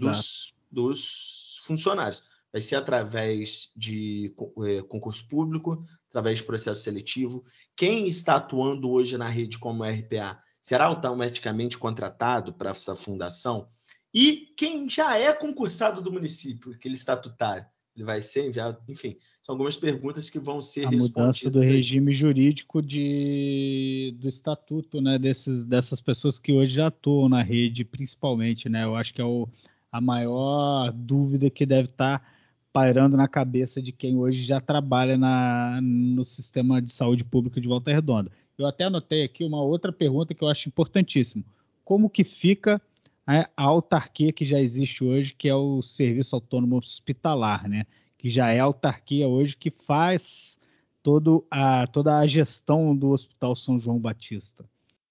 [0.00, 2.22] dos, dos, funcionários.
[2.50, 7.44] Vai ser através de é, concurso público, através de processo seletivo.
[7.76, 13.68] Quem está atuando hoje na rede como RPA será automaticamente contratado para essa fundação?
[14.16, 19.52] E quem já é concursado do município, aquele estatutário, ele vai ser enviado, enfim, são
[19.52, 21.16] algumas perguntas que vão ser a respondidas.
[21.16, 26.86] A mudança do regime jurídico de, do estatuto, né, desses, dessas pessoas que hoje já
[26.86, 29.46] atuam na rede, principalmente, né, eu acho que é o,
[29.92, 32.26] a maior dúvida que deve estar
[32.72, 37.68] pairando na cabeça de quem hoje já trabalha na, no sistema de saúde pública de
[37.68, 38.32] Volta Redonda.
[38.56, 41.44] Eu até anotei aqui uma outra pergunta que eu acho importantíssima.
[41.84, 42.80] Como que fica
[43.26, 47.84] a autarquia que já existe hoje, que é o Serviço Autônomo Hospitalar, né?
[48.16, 50.58] Que já é a autarquia hoje que faz
[51.02, 54.64] todo a, toda a gestão do Hospital São João Batista.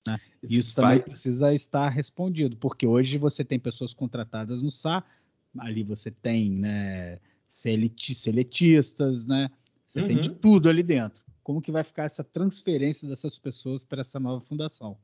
[0.07, 0.19] Né?
[0.43, 5.05] Isso também precisa estar respondido, porque hoje você tem pessoas contratadas no SAR,
[5.57, 7.17] ali você tem né,
[7.49, 9.49] seletistas, né?
[9.87, 10.07] Você uhum.
[10.07, 10.35] tem de uhum.
[10.35, 11.23] tudo ali dentro.
[11.43, 14.97] Como que vai ficar essa transferência dessas pessoas para essa nova fundação?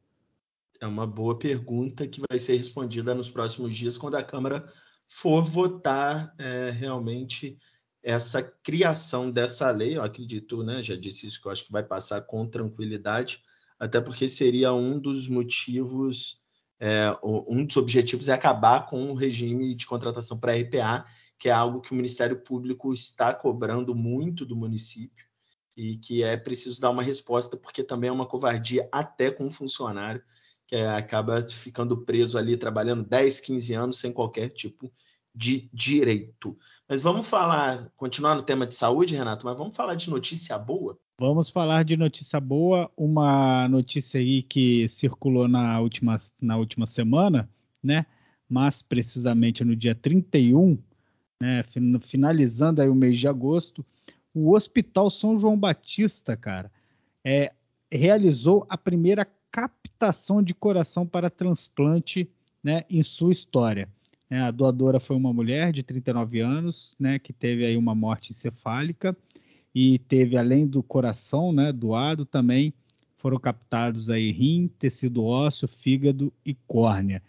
[0.81, 4.65] É uma boa pergunta que vai ser respondida nos próximos dias quando a Câmara
[5.07, 7.55] for votar é, realmente
[8.01, 9.95] essa criação dessa lei.
[9.95, 10.81] Eu acredito, né?
[10.81, 13.43] Já disse isso que eu acho que vai passar com tranquilidade,
[13.79, 16.39] até porque seria um dos motivos,
[16.79, 21.05] é, um dos objetivos é acabar com o regime de contratação para RPA,
[21.37, 25.27] que é algo que o Ministério Público está cobrando muito do município
[25.77, 29.51] e que é preciso dar uma resposta, porque também é uma covardia até com o
[29.51, 30.23] funcionário
[30.71, 34.89] que acaba ficando preso ali trabalhando 10, 15 anos sem qualquer tipo
[35.35, 36.57] de direito.
[36.87, 40.97] Mas vamos falar, continuar no tema de saúde, Renato, mas vamos falar de notícia boa?
[41.19, 47.49] Vamos falar de notícia boa, uma notícia aí que circulou na última, na última semana,
[47.83, 48.05] né?
[48.47, 50.77] Mas precisamente no dia 31,
[51.39, 51.63] né?
[52.01, 53.85] Finalizando aí o mês de agosto,
[54.33, 56.71] o Hospital São João Batista, cara,
[57.25, 57.51] é,
[57.91, 59.27] realizou a primeira
[60.01, 62.27] captação de coração para transplante
[62.63, 63.87] né, em sua história.
[64.31, 68.31] É, a doadora foi uma mulher de 39 anos, né, que teve aí uma morte
[68.31, 69.15] encefálica
[69.75, 72.73] e teve, além do coração né, doado, também
[73.15, 77.21] foram captados aí rim, tecido ósseo, fígado e córnea.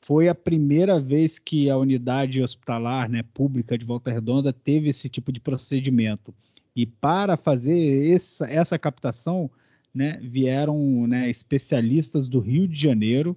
[0.00, 5.08] Foi a primeira vez que a unidade hospitalar né, pública de Volta Redonda teve esse
[5.08, 6.34] tipo de procedimento.
[6.74, 9.48] E para fazer essa, essa captação,
[9.96, 13.34] né, vieram né, especialistas do Rio de Janeiro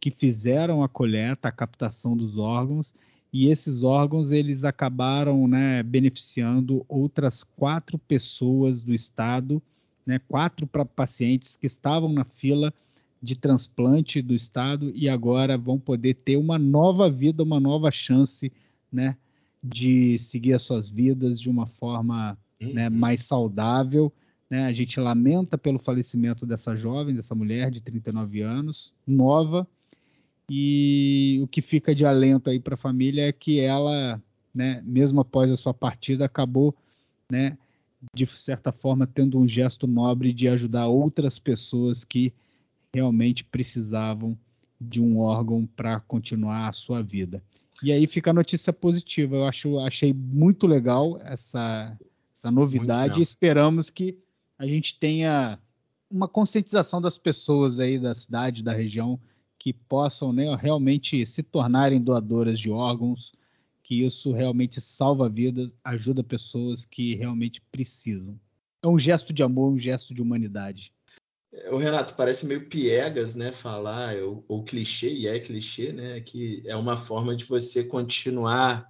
[0.00, 2.92] que fizeram a coleta, a captação dos órgãos,
[3.32, 9.62] e esses órgãos eles acabaram né, beneficiando outras quatro pessoas do estado,
[10.04, 12.74] né, quatro pacientes que estavam na fila
[13.22, 18.50] de transplante do estado e agora vão poder ter uma nova vida, uma nova chance,
[18.90, 19.16] né,
[19.62, 22.96] de seguir as suas vidas de uma forma né, uhum.
[22.96, 24.12] mais saudável
[24.50, 24.66] né?
[24.66, 29.66] A gente lamenta pelo falecimento dessa jovem, dessa mulher de 39 anos, nova,
[30.50, 34.20] e o que fica de alento aí para a família é que ela,
[34.52, 36.74] né, mesmo após a sua partida, acabou,
[37.30, 37.56] né,
[38.12, 42.32] de certa forma, tendo um gesto nobre de ajudar outras pessoas que
[42.92, 44.36] realmente precisavam
[44.80, 47.40] de um órgão para continuar a sua vida.
[47.80, 49.36] E aí fica a notícia positiva.
[49.36, 51.96] Eu acho, achei muito legal essa,
[52.34, 53.22] essa novidade.
[53.22, 54.18] Esperamos que
[54.60, 55.58] a gente tenha
[56.10, 59.18] uma conscientização das pessoas aí da cidade, da região,
[59.58, 63.32] que possam né, realmente se tornarem doadoras de órgãos,
[63.82, 68.38] que isso realmente salva vidas, ajuda pessoas que realmente precisam.
[68.82, 70.92] É um gesto de amor, um gesto de humanidade.
[71.70, 73.52] O Renato parece meio piegas, né?
[73.52, 76.20] Falar, ou, ou clichê, e é clichê, né?
[76.20, 78.89] Que é uma forma de você continuar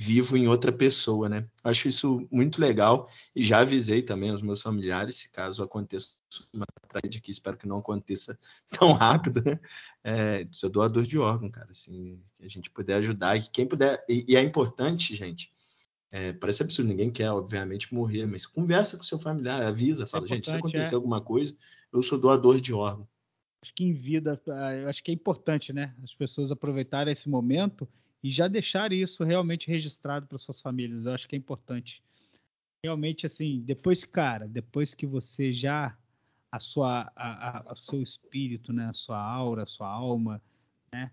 [0.00, 1.48] vivo em outra pessoa, né?
[1.64, 6.10] Acho isso muito legal e já avisei também aos meus familiares, se caso aconteça
[6.54, 8.38] uma tragédia que espero que não aconteça
[8.70, 9.58] tão rápido, né?
[10.04, 14.04] É, sou doador de órgão, cara, assim, que a gente puder ajudar e quem puder,
[14.08, 15.50] e, e é importante, gente,
[16.12, 20.28] é, parece absurdo, ninguém quer, obviamente, morrer, mas conversa com seu familiar, avisa, fala, é
[20.28, 20.94] gente, se acontecer é.
[20.94, 21.56] alguma coisa,
[21.92, 23.08] eu sou doador de órgão.
[23.64, 25.92] Acho que em vida, ah, acho que é importante, né?
[26.04, 27.88] As pessoas aproveitarem esse momento
[28.22, 31.06] e já deixar isso realmente registrado para suas famílias.
[31.06, 32.02] Eu acho que é importante.
[32.84, 35.96] Realmente, assim, depois, cara, depois que você já
[36.50, 40.42] a sua, a, a, a seu espírito, né, a sua aura, a sua alma,
[40.92, 41.10] né,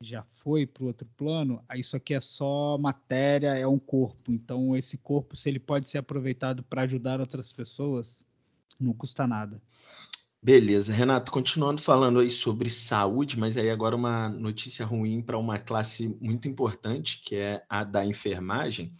[0.00, 4.32] já foi para o outro plano, isso aqui é só matéria, é um corpo.
[4.32, 8.26] Então, esse corpo, se ele pode ser aproveitado para ajudar outras pessoas,
[8.80, 9.62] não custa nada.
[10.44, 15.56] Beleza, Renato, continuando falando aí sobre saúde, mas aí agora uma notícia ruim para uma
[15.56, 18.92] classe muito importante, que é a da enfermagem.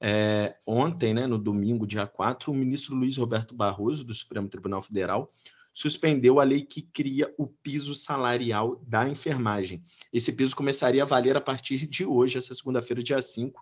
[0.00, 4.82] É, ontem, né, no domingo, dia 4, o ministro Luiz Roberto Barroso, do Supremo Tribunal
[4.82, 5.32] Federal,
[5.72, 9.82] suspendeu a lei que cria o piso salarial da enfermagem.
[10.12, 13.60] Esse piso começaria a valer a partir de hoje, essa segunda-feira, dia 5,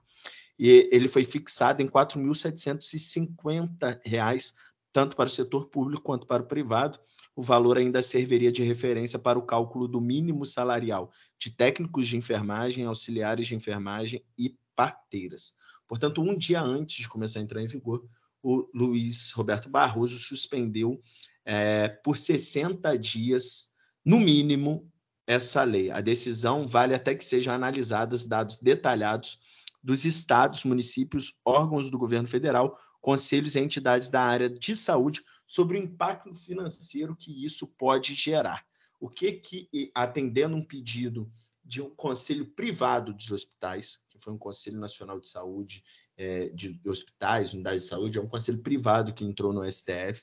[0.59, 4.53] e ele foi fixado em R$ 4.750
[4.93, 6.99] tanto para o setor público quanto para o privado.
[7.35, 12.17] O valor ainda serviria de referência para o cálculo do mínimo salarial de técnicos de
[12.17, 15.55] enfermagem, auxiliares de enfermagem e parteiras.
[15.89, 18.05] Portanto, um dia antes de começar a entrar em vigor,
[18.43, 21.01] o Luiz Roberto Barroso suspendeu
[21.45, 23.71] é, por 60 dias,
[24.05, 24.91] no mínimo,
[25.27, 25.91] essa lei.
[25.91, 29.39] A decisão vale até que sejam analisados dados detalhados
[29.83, 35.77] dos estados, municípios, órgãos do governo federal conselhos e entidades da área de saúde sobre
[35.77, 38.65] o impacto financeiro que isso pode gerar.
[38.99, 41.31] O que que, atendendo um pedido
[41.65, 45.83] de um conselho privado dos hospitais, que foi um Conselho Nacional de Saúde
[46.17, 50.23] é, de hospitais, unidades de saúde, é um conselho privado que entrou no STF,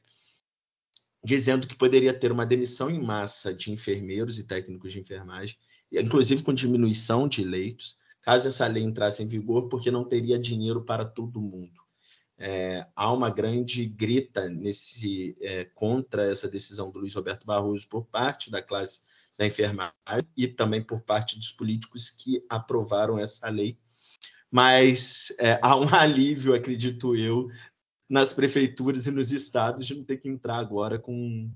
[1.23, 5.57] dizendo que poderia ter uma demissão em massa de enfermeiros e técnicos de enfermagem,
[5.91, 10.85] inclusive com diminuição de leitos, caso essa lei entrasse em vigor, porque não teria dinheiro
[10.85, 11.88] para todo mundo.
[12.41, 18.05] É, há uma grande grita nesse é, contra essa decisão do Luiz Roberto Barroso por
[18.05, 19.01] parte da classe
[19.37, 19.93] da enfermagem
[20.37, 23.77] e também por parte dos políticos que aprovaram essa lei.
[24.49, 27.49] Mas é, há um alívio, acredito eu,
[28.09, 31.51] nas prefeituras e nos estados de não ter que entrar agora com,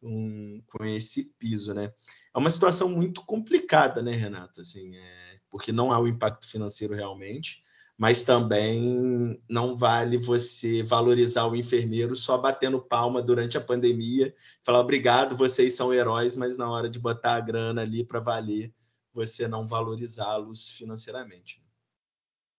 [0.00, 1.92] com, com esse piso, né?
[2.32, 4.60] É uma situação muito complicada, né, Renato?
[4.60, 7.60] Assim, é, porque não há o impacto financeiro realmente
[7.98, 14.32] mas também não vale você valorizar o enfermeiro só batendo palma durante a pandemia,
[14.64, 18.72] falar obrigado, vocês são heróis, mas na hora de botar a grana ali para valer,
[19.12, 21.60] você não valorizá-los financeiramente.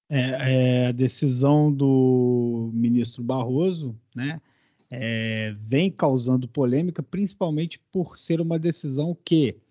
[0.09, 4.41] É, é, a decisão do ministro Barroso, né,
[4.89, 9.61] é, vem causando polêmica, principalmente por ser uma decisão que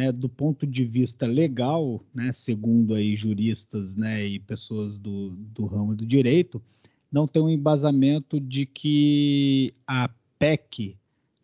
[0.00, 5.66] né, do ponto de vista legal, né, segundo aí juristas né, e pessoas do, do
[5.66, 6.62] ramo do direito,
[7.12, 10.96] não tem um embasamento de que a PEC,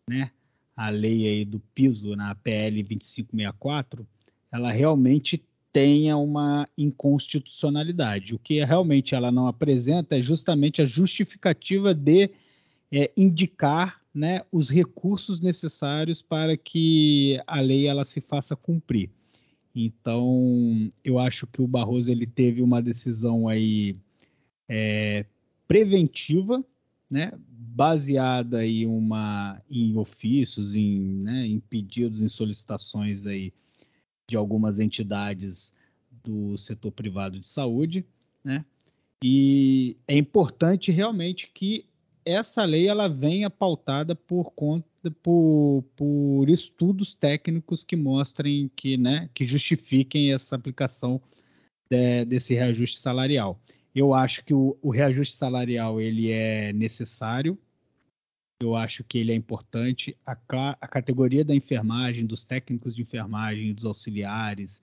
[0.09, 0.31] né,
[0.75, 4.07] a lei aí do piso, na PL 2564,
[4.51, 5.39] ela realmente
[5.71, 8.33] tenha uma inconstitucionalidade.
[8.33, 12.31] O que realmente ela não apresenta é justamente a justificativa de
[12.91, 19.11] é, indicar né, os recursos necessários para que a lei ela se faça cumprir.
[19.75, 23.95] Então, eu acho que o Barroso ele teve uma decisão aí
[24.67, 25.23] é,
[25.67, 26.65] preventiva,
[27.07, 33.53] né, baseada em uma em ofícios, em, né, em pedidos, em solicitações aí
[34.27, 35.71] de algumas entidades
[36.23, 38.03] do setor privado de saúde,
[38.43, 38.65] né?
[39.23, 41.85] E é importante realmente que
[42.27, 44.85] essa lei ela venha pautada por conta
[45.23, 51.21] por, por estudos técnicos que mostrem que, né, que justifiquem essa aplicação
[51.89, 53.57] de, desse reajuste salarial.
[53.95, 57.57] Eu acho que o, o reajuste salarial ele é necessário.
[58.61, 60.17] Eu acho que ele é importante.
[60.25, 60.37] A,
[60.81, 64.81] a categoria da enfermagem, dos técnicos de enfermagem, dos auxiliares,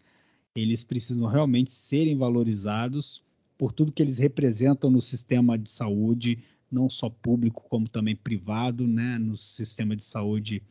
[0.56, 3.22] eles precisam realmente serem valorizados
[3.58, 6.42] por tudo que eles representam no sistema de saúde,
[6.74, 10.62] não só público como também privado, né, no sistema de saúde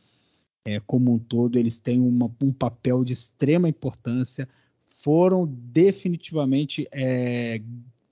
[0.64, 4.48] é, como um todo, eles têm uma, um papel de extrema importância,
[4.86, 7.60] foram definitivamente é,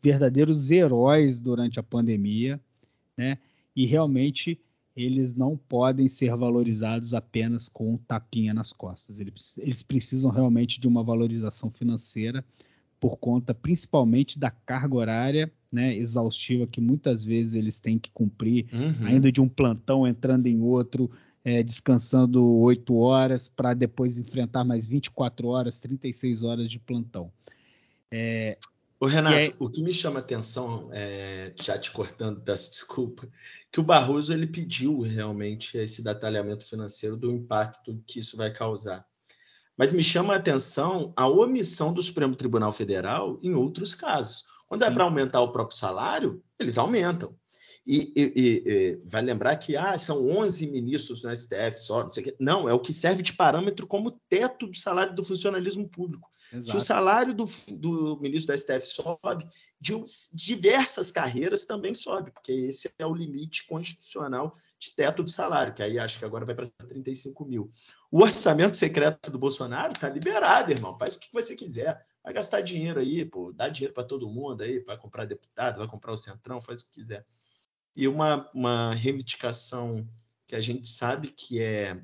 [0.02, 2.60] verdadeiros heróis durante a pandemia,
[3.16, 3.38] né,
[3.76, 4.60] e realmente
[4.94, 9.20] eles não podem ser valorizados apenas com um tapinha nas costas.
[9.20, 12.44] Eles, eles precisam realmente de uma valorização financeira
[13.02, 18.68] por conta principalmente da carga horária né, exaustiva que muitas vezes eles têm que cumprir,
[18.72, 18.94] uhum.
[18.94, 21.10] saindo de um plantão, entrando em outro,
[21.44, 27.32] é, descansando oito horas para depois enfrentar mais 24 horas, 36 horas de plantão.
[28.08, 28.56] É,
[29.00, 29.52] Ô, Renato, aí...
[29.58, 33.28] o que me chama atenção, é, já te cortando, peço desculpa,
[33.72, 39.04] que o Barroso ele pediu realmente esse detalhamento financeiro do impacto que isso vai causar.
[39.76, 44.44] Mas me chama a atenção a omissão do Supremo Tribunal Federal em outros casos.
[44.68, 47.34] Quando é para aumentar o próprio salário, eles aumentam.
[47.86, 52.22] E, e, e, vai lembrar que ah, são 11 ministros no STF só, não sei
[52.22, 52.36] o quê.
[52.38, 56.30] Não, é o que serve de parâmetro como teto do salário do funcionalismo público.
[56.52, 56.70] Exato.
[56.70, 59.46] Se o salário do, do, ministro do STF sobe,
[59.80, 59.94] de
[60.34, 65.82] diversas carreiras também sobe, porque esse é o limite constitucional de teto do salário, que
[65.82, 67.72] aí acho que agora vai para 35 mil.
[68.10, 70.98] O orçamento secreto do Bolsonaro está liberado, irmão.
[70.98, 72.04] Faz o que você quiser.
[72.22, 75.88] Vai gastar dinheiro aí, pô, dá dinheiro para todo mundo aí, vai comprar deputado, vai
[75.88, 77.24] comprar o Centrão, faz o que quiser.
[77.96, 80.06] E uma, uma reivindicação
[80.46, 82.00] que a gente sabe que é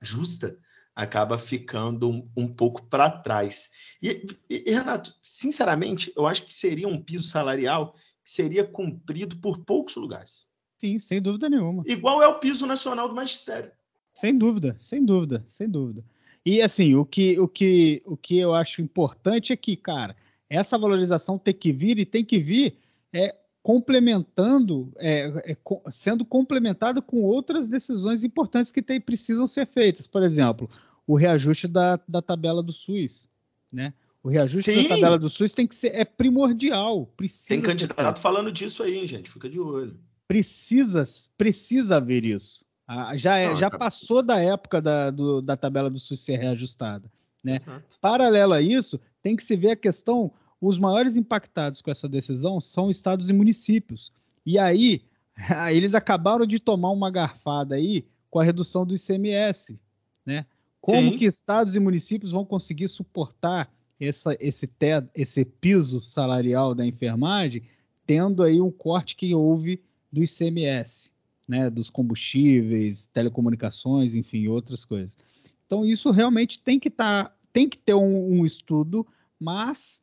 [0.00, 0.58] justa
[0.98, 3.70] acaba ficando um, um pouco para trás.
[4.02, 7.94] E, e, Renato, sinceramente, eu acho que seria um piso salarial
[8.24, 10.48] que seria cumprido por poucos lugares.
[10.80, 11.84] Sim, sem dúvida nenhuma.
[11.86, 13.70] Igual é o piso nacional do magistério.
[14.12, 16.04] Sem dúvida, sem dúvida, sem dúvida.
[16.44, 20.16] E assim, o que, o que, o que eu acho importante é que, cara,
[20.50, 22.76] essa valorização tem que vir e tem que vir
[23.12, 23.36] é,
[23.68, 25.56] complementando, é, é,
[25.90, 30.06] sendo complementada com outras decisões importantes que tem, precisam ser feitas.
[30.06, 30.70] Por exemplo,
[31.06, 33.28] o reajuste da, da tabela do SUS,
[33.70, 33.92] né?
[34.22, 34.84] O reajuste Sim.
[34.84, 37.12] da tabela do SUS tem que ser é primordial.
[37.14, 39.30] Precisa tem candidato falando disso aí, gente.
[39.30, 40.00] Fica de olho.
[40.26, 41.06] Precisa,
[41.36, 42.64] precisa haver isso.
[42.86, 43.76] Ah, já, é, já tá.
[43.76, 47.12] passou da época da, do, da tabela do SUS ser reajustada.
[47.44, 47.60] Né?
[48.00, 52.60] Paralelo a isso, tem que se ver a questão, os maiores impactados com essa decisão
[52.60, 54.12] são estados e municípios.
[54.44, 55.02] E aí,
[55.72, 59.78] eles acabaram de tomar uma garfada aí com a redução do ICMS,
[60.24, 60.46] né?
[60.80, 61.18] Como Sim.
[61.18, 67.62] que estados e municípios vão conseguir suportar essa, esse, te, esse piso salarial da enfermagem,
[68.06, 71.12] tendo aí um corte que houve do ICMS,
[71.46, 75.16] né, dos combustíveis, telecomunicações, enfim, outras coisas.
[75.66, 79.06] Então isso realmente tem que estar, tá, tem que ter um, um estudo,
[79.38, 80.00] mas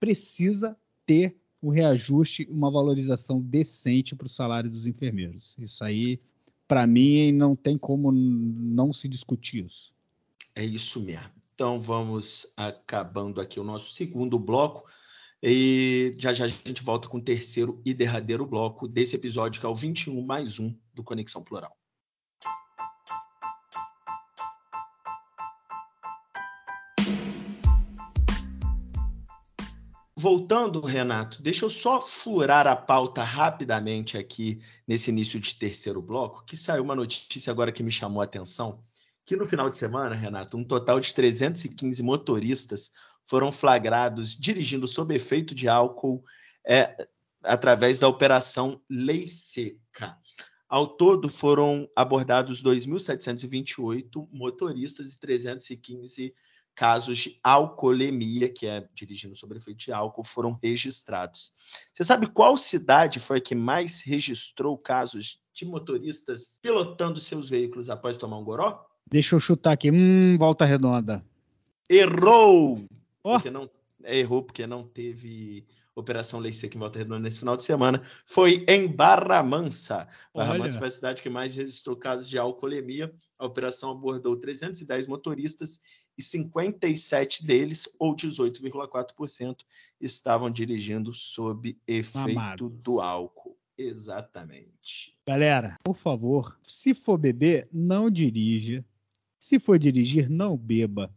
[0.00, 0.76] precisa
[1.06, 5.54] ter o um reajuste, uma valorização decente para o salário dos enfermeiros.
[5.58, 6.18] Isso aí,
[6.66, 9.92] para mim, não tem como não se discutir isso.
[10.54, 11.30] É isso mesmo.
[11.54, 14.88] Então vamos acabando aqui o nosso segundo bloco.
[15.42, 19.66] E já já a gente volta com o terceiro e derradeiro bloco desse episódio, que
[19.66, 21.79] é o 21 mais um do Conexão Plural.
[30.20, 36.44] Voltando, Renato, deixa eu só furar a pauta rapidamente aqui nesse início de terceiro bloco,
[36.44, 38.84] que saiu uma notícia agora que me chamou a atenção,
[39.24, 42.92] que no final de semana, Renato, um total de 315 motoristas
[43.24, 46.22] foram flagrados dirigindo sob efeito de álcool
[46.66, 47.08] é,
[47.42, 50.18] através da operação Lei Seca.
[50.68, 56.34] Ao todo, foram abordados 2.728 motoristas e 315
[56.80, 61.52] casos de alcoolemia, que é dirigindo sob efeito de álcool, foram registrados.
[61.92, 67.90] Você sabe qual cidade foi a que mais registrou casos de motoristas pilotando seus veículos
[67.90, 68.82] após tomar um goró?
[69.06, 69.90] Deixa eu chutar aqui.
[69.90, 71.22] Hum, volta redonda.
[71.86, 72.82] Errou!
[73.22, 73.32] Oh.
[73.32, 73.70] Porque não,
[74.02, 78.02] errou porque não teve Operação Lei Seca em Volta Redonda nesse final de semana.
[78.24, 80.08] Foi em Barra Mansa.
[80.34, 83.12] Barra Mansa foi a cidade que mais registrou casos de alcoolemia.
[83.38, 85.80] A operação abordou 310 motoristas
[86.20, 89.56] e 57 deles, ou 18,4%,
[89.98, 92.68] estavam dirigindo sob efeito Amado.
[92.68, 93.56] do álcool.
[93.76, 95.16] Exatamente.
[95.26, 98.84] Galera, por favor, se for beber, não dirija.
[99.38, 101.10] Se for dirigir, não beba.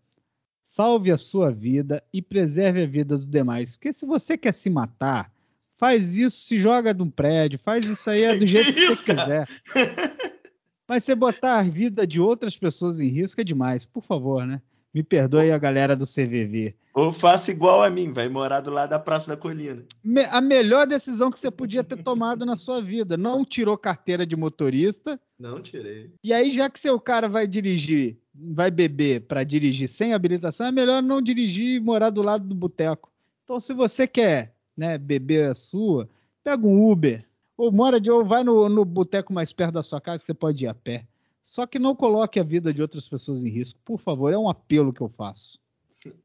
[0.62, 3.76] Salve a sua vida e preserve a vida dos demais.
[3.76, 5.30] Porque se você quer se matar,
[5.78, 8.88] faz isso, se joga de um prédio, faz isso aí é do jeito que, que
[8.88, 9.49] você quiser.
[10.88, 14.62] Mas você botar a vida de outras pessoas em risco é demais, por favor, né?
[14.94, 16.76] Me perdoe a galera do CVV.
[16.94, 19.84] Ou faça igual a mim, vai morar do lado da Praça da Colina.
[20.04, 23.18] Me, a melhor decisão que você podia ter tomado na sua vida.
[23.18, 25.20] Não tirou carteira de motorista.
[25.39, 26.12] Não tirei.
[26.24, 30.72] E aí, já que seu cara vai dirigir, vai beber para dirigir sem habilitação, é
[30.72, 33.12] melhor não dirigir e morar do lado do boteco.
[33.44, 36.08] Então, se você quer né, beber a sua,
[36.44, 37.26] pega um Uber.
[37.58, 40.66] Ou mora de ou vai no, no boteco mais perto da sua casa, você pode
[40.66, 41.08] ir a pé.
[41.44, 44.32] Só que não coloque a vida de outras pessoas em risco, por favor.
[44.34, 45.60] É um apelo que eu faço.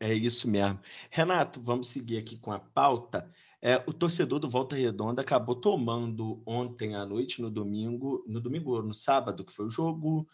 [0.01, 0.79] É isso mesmo.
[1.11, 3.31] Renato, vamos seguir aqui com a pauta.
[3.61, 8.81] É, o torcedor do Volta Redonda acabou tomando ontem à noite, no domingo, no domingo,
[8.81, 10.27] no sábado, que foi o jogo,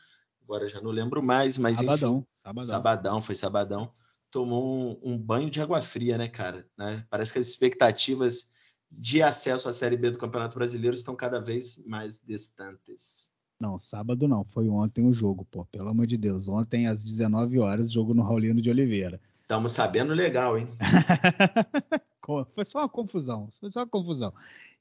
[0.42, 3.92] agora já não lembro mais, mas sabadão, enfim, sabadão, sabadão foi sabadão,
[4.30, 6.68] tomou um, um, banho de água fria, né, cara?
[6.76, 7.06] Né?
[7.08, 8.50] Parece que as expectativas
[8.90, 13.33] de acesso à Série B do Campeonato Brasileiro estão cada vez mais distantes.
[13.64, 16.46] Não, sábado não, foi ontem o jogo, pô, pelo amor de Deus.
[16.48, 19.18] Ontem às 19 horas, jogo no Raulino de Oliveira.
[19.40, 20.68] Estamos sabendo legal, hein?
[22.54, 24.34] foi só uma confusão, foi só uma confusão.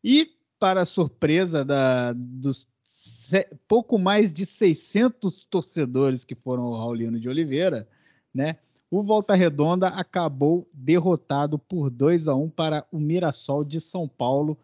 [0.04, 2.68] E para surpresa da, dos
[3.70, 7.88] pouco mais de 600 torcedores que foram ao Raulino de Oliveira,
[8.34, 8.58] né?
[8.92, 14.58] O Volta Redonda acabou derrotado por 2 a 1 para o Mirassol de São Paulo,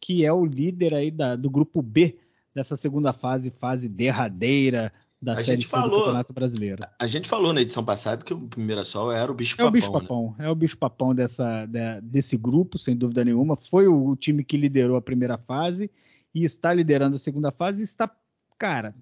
[0.00, 2.18] que é o líder aí da, do grupo B
[2.54, 6.86] dessa segunda fase, fase derradeira da a Série C falou, do Campeonato Brasileiro.
[6.98, 9.66] A gente falou na edição passada que o Mirassol era o bicho papão.
[9.66, 10.46] É o bicho papão, né?
[10.46, 13.54] é o bicho papão dessa, de, desse grupo, sem dúvida nenhuma.
[13.54, 15.90] Foi o, o, time que liderou a primeira fase
[16.34, 18.10] e está liderando a segunda fase e está,
[18.58, 18.94] cara,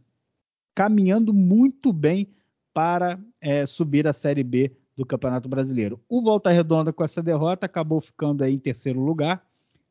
[0.74, 2.28] caminhando muito bem
[2.74, 6.01] para é, subir a Série B do Campeonato Brasileiro.
[6.09, 9.44] O Volta Redonda com essa derrota acabou ficando aí em terceiro lugar,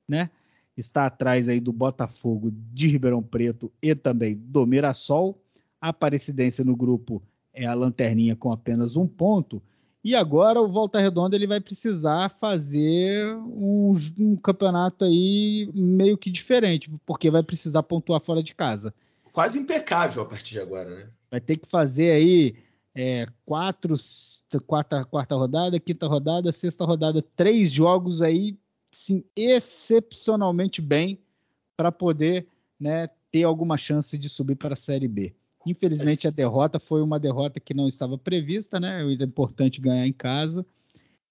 [0.05, 0.29] né?
[0.77, 5.41] Está atrás aí do Botafogo de Ribeirão Preto e também do Mirassol.
[5.81, 7.21] A Aparecidense no grupo
[7.53, 9.61] é a lanterninha com apenas um ponto.
[10.03, 16.29] E agora o Volta Redonda ele vai precisar fazer um, um, campeonato aí meio que
[16.29, 18.93] diferente, porque vai precisar pontuar fora de casa.
[19.33, 21.09] Quase impecável a partir de agora, né?
[21.29, 22.55] Vai ter que fazer aí
[22.95, 23.95] é, quatro,
[24.65, 28.57] quarta, quarta rodada, quinta rodada, sexta rodada, três jogos aí
[28.97, 31.19] sim, excepcionalmente bem
[31.77, 32.47] para poder
[32.79, 35.33] né, ter alguma chance de subir para a Série B.
[35.65, 39.01] Infelizmente, a derrota foi uma derrota que não estava prevista, né?
[39.01, 40.65] Era importante ganhar em casa.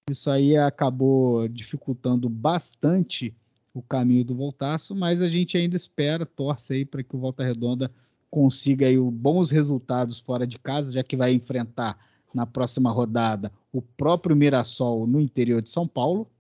[0.09, 3.35] Isso aí acabou dificultando bastante
[3.75, 7.43] o caminho do Voltaço, mas a gente ainda espera, torce aí para que o Volta
[7.43, 7.91] Redonda
[8.31, 11.99] consiga aí bons resultados fora de casa, já que vai enfrentar
[12.33, 16.31] na próxima rodada o próprio Mirassol no interior de São Paulo.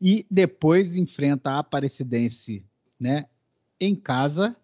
[0.00, 2.64] E depois enfrenta a Aparecidense
[2.98, 3.26] né,
[3.80, 4.56] em casa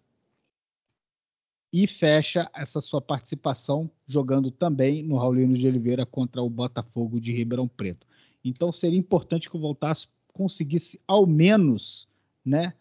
[1.71, 7.33] e fecha essa sua participação jogando também no Raulino de Oliveira contra o Botafogo de
[7.33, 8.07] Ribeirão Preto.
[8.43, 12.07] Então seria importante que o Voltaço conseguisse ao menos,
[12.45, 12.73] né,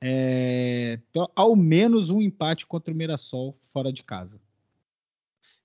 [0.00, 1.00] é,
[1.34, 4.40] ao menos um empate contra o Mirassol fora de casa.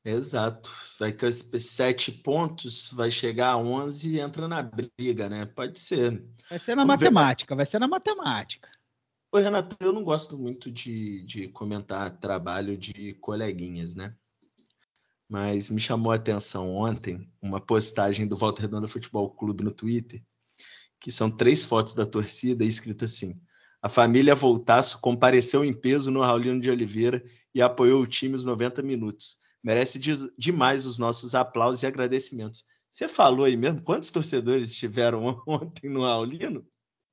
[0.05, 0.69] Exato.
[0.99, 5.45] Vai com esses sete pontos, vai chegar a 11 e entra na briga, né?
[5.45, 6.21] Pode ser.
[6.49, 7.57] Vai ser na Vamos matemática, ver.
[7.57, 8.69] vai ser na matemática.
[9.31, 14.13] Oi, Renato, eu não gosto muito de, de comentar trabalho de coleguinhas, né?
[15.27, 20.21] Mas me chamou a atenção ontem uma postagem do Volta Redonda Futebol Clube no Twitter,
[20.99, 23.41] que são três fotos da torcida e escrito assim:
[23.81, 27.23] A família Voltaço compareceu em peso no Raulino de Oliveira
[27.55, 32.67] e apoiou o time os 90 minutos merece de, demais os nossos aplausos e agradecimentos.
[32.91, 36.65] Você falou aí mesmo, quantos torcedores estiveram ontem no Aulino?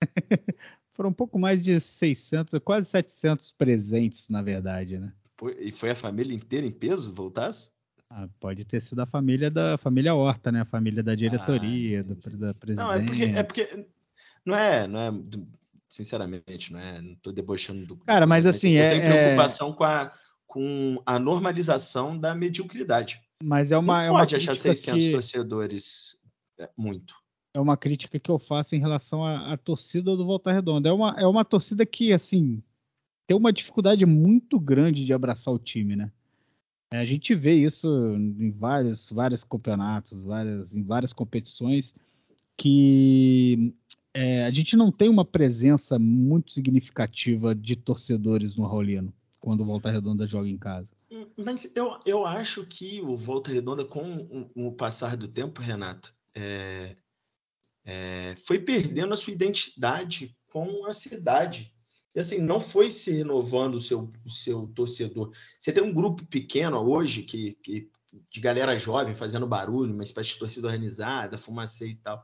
[0.92, 5.12] Foram um pouco mais de 600, quase 700 presentes, na verdade, né?
[5.58, 7.70] E foi a família inteira em peso, voltasse?
[8.10, 10.60] Ah, pode ter sido a família da família Horta, né?
[10.60, 12.86] A família da diretoria, ah, do, da presidente.
[12.86, 13.86] Não, é porque, é porque
[14.44, 15.12] não é, não é,
[15.88, 17.96] sinceramente, não é, não tô debochando do.
[17.98, 18.90] Cara, mas assim, eu é.
[18.90, 19.72] tenho preocupação é...
[19.74, 20.12] com a
[20.50, 23.22] com a normalização da mediocridade.
[23.40, 23.98] Mas é uma.
[23.98, 25.12] Não é uma pode achar 600 que...
[25.12, 26.18] torcedores
[26.58, 27.14] é, muito.
[27.54, 30.88] É uma crítica que eu faço em relação à, à, torcida do Volta Redonda.
[30.88, 32.60] É uma, é uma torcida que, assim,
[33.28, 36.10] tem uma dificuldade muito grande de abraçar o time, né?
[36.92, 37.86] É, a gente vê isso
[38.16, 41.94] em vários, vários campeonatos, várias, em várias competições,
[42.58, 43.72] que
[44.12, 49.64] é, a gente não tem uma presença muito significativa de torcedores no Raulino quando o
[49.64, 50.92] Volta Redonda joga em casa.
[51.36, 56.14] Mas eu, eu acho que o Volta Redonda, com o, o passar do tempo, Renato,
[56.34, 56.96] é,
[57.84, 61.74] é, foi perdendo a sua identidade com a cidade.
[62.14, 65.32] E assim, não foi se renovando o seu, o seu torcedor.
[65.58, 67.90] Você tem um grupo pequeno hoje que, que
[68.30, 72.22] de galera jovem fazendo barulho, uma espécie de torcida organizada, fumacê e tal.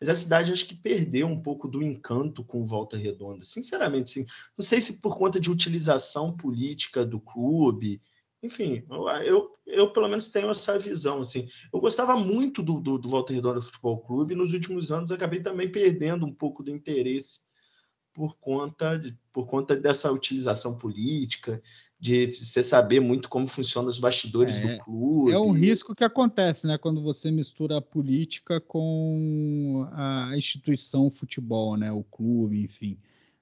[0.00, 3.44] Mas a cidade acho que perdeu um pouco do encanto com Volta Redonda.
[3.44, 4.26] Sinceramente, sim.
[4.56, 8.00] Não sei se por conta de utilização política do clube.
[8.42, 11.22] Enfim, eu, eu, eu pelo menos tenho essa visão.
[11.22, 11.48] Assim.
[11.72, 15.40] Eu gostava muito do, do, do Volta Redonda Futebol Clube e nos últimos anos acabei
[15.40, 17.47] também perdendo um pouco do interesse
[18.18, 21.62] por conta, de, por conta dessa utilização política,
[22.00, 25.30] de você saber muito como funcionam os bastidores é, do clube.
[25.30, 31.76] É um risco que acontece, né, quando você mistura a política com a instituição futebol,
[31.76, 32.98] né, o clube, enfim.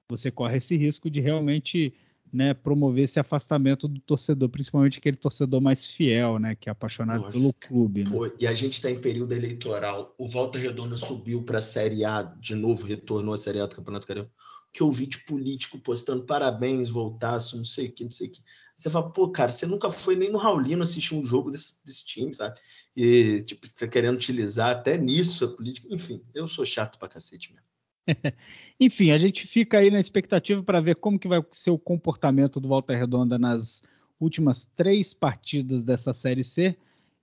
[0.09, 1.91] Você corre esse risco de realmente
[2.31, 7.21] né, promover esse afastamento do torcedor, principalmente aquele torcedor mais fiel, né, que é apaixonado
[7.21, 8.03] Nossa, pelo clube.
[8.03, 8.11] Né?
[8.11, 10.13] Pô, e a gente está em período eleitoral.
[10.19, 13.75] O Volta Redonda subiu para a Série A de novo, retornou à Série A do
[13.75, 14.29] Campeonato Carioca
[14.73, 18.31] que eu vi de político postando parabéns, voltasse, não sei o que, não sei o
[18.31, 18.41] que.
[18.77, 22.05] Você fala, pô, cara, você nunca foi nem no Raulino assistir um jogo desse, desse
[22.05, 22.59] time, sabe?
[22.95, 25.87] E, tipo, fica querendo utilizar até nisso a política.
[25.89, 27.67] Enfim, eu sou chato pra cacete mesmo.
[28.79, 32.59] Enfim, a gente fica aí na expectativa para ver como que vai ser o comportamento
[32.59, 33.81] do Walter Redonda nas
[34.19, 36.77] últimas três partidas dessa Série C,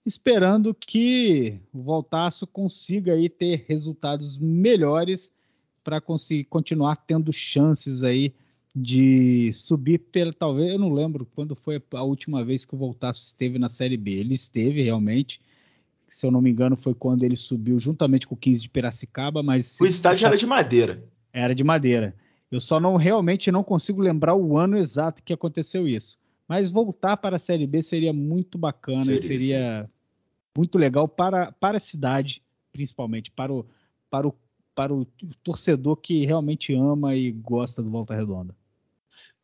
[0.05, 5.33] esperando que o Voltaço consiga aí ter resultados melhores
[5.85, 8.35] para conseguir continuar tendo chances aí
[8.75, 13.25] de subir pela talvez eu não lembro quando foi a última vez que o Voltaço
[13.25, 14.13] esteve na Série B.
[14.13, 15.41] Ele esteve realmente,
[16.09, 19.43] se eu não me engano, foi quando ele subiu juntamente com o 15 de Piracicaba,
[19.43, 21.05] mas o estádio era de madeira.
[21.33, 22.17] Era de madeira.
[22.51, 26.19] Eu só não realmente não consigo lembrar o ano exato que aconteceu isso.
[26.49, 29.91] Mas voltar para a Série B seria muito bacana seria, e seria
[30.57, 33.67] muito legal para, para a cidade, principalmente para o,
[34.11, 34.35] para o
[34.75, 35.07] para o
[35.43, 38.55] torcedor que realmente ama e gosta do Volta Redonda.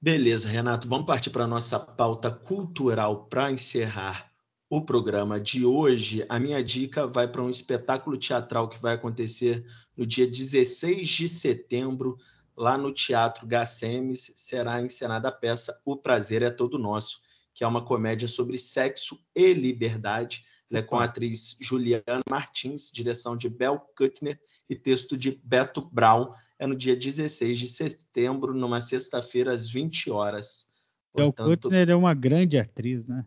[0.00, 4.30] Beleza, Renato, vamos partir para a nossa pauta cultural para encerrar
[4.68, 6.24] o programa de hoje.
[6.28, 9.64] A minha dica vai para um espetáculo teatral que vai acontecer
[9.96, 12.16] no dia 16 de setembro,
[12.56, 14.32] lá no Teatro Gacemes.
[14.36, 17.20] Será encenada a peça O Prazer é Todo Nosso,
[17.52, 20.44] que é uma comédia sobre sexo e liberdade
[20.78, 26.30] é com a atriz Juliana Martins, direção de Bel Kuttner e texto de Beto Brown.
[26.58, 30.68] É no dia 16 de setembro, numa sexta-feira, às 20 horas,
[31.14, 33.24] Gal Kuttner é uma grande atriz, né?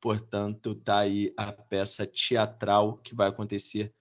[0.00, 3.94] Portanto, tá aí a peça teatral que vai acontecer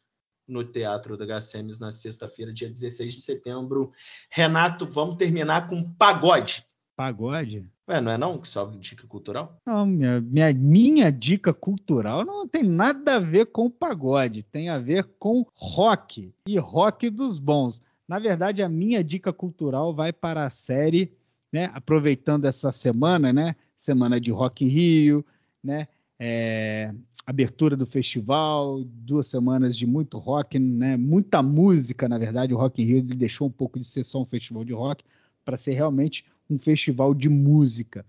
[0.48, 3.92] no Teatro da Gacemes na sexta-feira, dia 16 de setembro.
[4.30, 6.66] Renato, vamos terminar com pagode.
[7.02, 7.66] Pagode?
[7.90, 9.58] Ué, não é não que só dica cultural?
[9.66, 14.78] Não, minha, minha, minha dica cultural não tem nada a ver com pagode, tem a
[14.78, 17.82] ver com rock e rock dos bons.
[18.08, 21.12] Na verdade, a minha dica cultural vai para a série,
[21.52, 21.72] né?
[21.74, 23.56] Aproveitando essa semana, né?
[23.76, 25.26] Semana de Rock in Rio,
[25.64, 25.88] né?
[26.20, 26.94] É,
[27.26, 30.96] abertura do festival, duas semanas de muito rock, né?
[30.98, 32.54] Muita música, na verdade.
[32.54, 35.04] O Rock in Rio ele deixou um pouco de ser só um festival de rock
[35.44, 36.24] para ser realmente
[36.54, 38.06] um festival de música,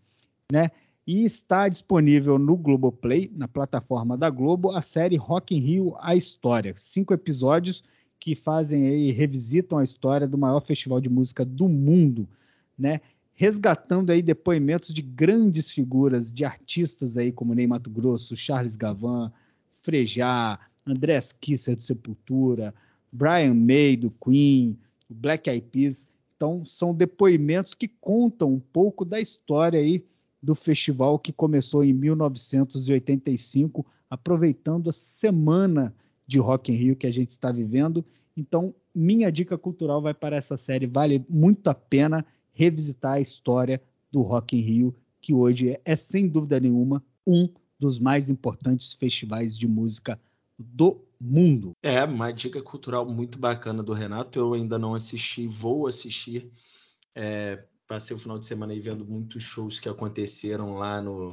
[0.51, 0.71] né?
[1.07, 6.15] E está disponível no Globoplay, na plataforma da Globo, a série Rock in Rio A
[6.15, 7.83] História, cinco episódios
[8.21, 12.29] que fazem aí revisitam a história do maior festival de música do mundo,
[12.79, 13.01] né?
[13.35, 19.33] resgatando aí depoimentos de grandes figuras, de artistas aí como Ney Mato Grosso, Charles Gavan,
[19.83, 22.75] Frejá, Andrés Kisser do Sepultura,
[23.11, 24.79] Brian May do Queen,
[25.09, 26.07] Black Eyed Peas.
[26.43, 30.05] Então são depoimentos que contam um pouco da história aí
[30.43, 35.95] do festival que começou em 1985, aproveitando a semana
[36.27, 38.05] de Rock in Rio que a gente está vivendo.
[38.37, 43.81] Então, minha dica cultural vai para essa série, vale muito a pena revisitar a história
[44.11, 48.95] do Rock in Rio, que hoje é, é sem dúvida nenhuma um dos mais importantes
[48.95, 50.21] festivais de música
[50.69, 51.73] do mundo.
[51.83, 54.39] É, uma dica cultural muito bacana do Renato.
[54.39, 56.51] Eu ainda não assisti, vou assistir.
[57.15, 61.33] É, passei o final de semana aí vendo muitos shows que aconteceram lá no,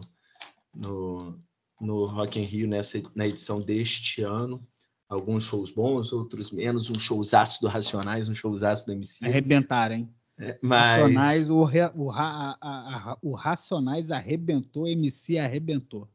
[0.76, 1.40] no,
[1.80, 4.66] no Rock in Rio nessa, na edição deste ano.
[5.08, 6.90] Alguns shows bons, outros menos.
[6.90, 9.26] Um showzaço do Racionais, um showzaço do MC.
[9.26, 10.10] Arrebentaram, hein?
[10.38, 11.02] É, mas...
[11.02, 11.64] Racionais, o,
[11.96, 16.08] o, a, a, o Racionais arrebentou, MC arrebentou.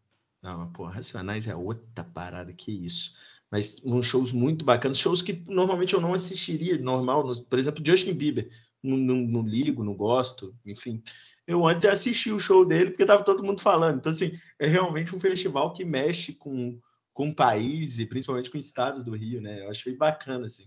[0.44, 3.14] Não, pô, Racionais é outra parada, que isso.
[3.50, 7.82] Mas uns shows muito bacanas, shows que normalmente eu não assistiria, normal, no, por exemplo,
[7.84, 8.50] Justin Bieber,
[8.82, 11.02] não, não, não, ligo, não gosto, enfim.
[11.46, 13.96] Eu ontem assisti o show dele porque tava todo mundo falando.
[13.96, 16.78] Então, assim, é realmente um festival que mexe com,
[17.14, 19.62] com o país e principalmente com o estado do Rio, né?
[19.64, 20.66] Eu achei bacana, assim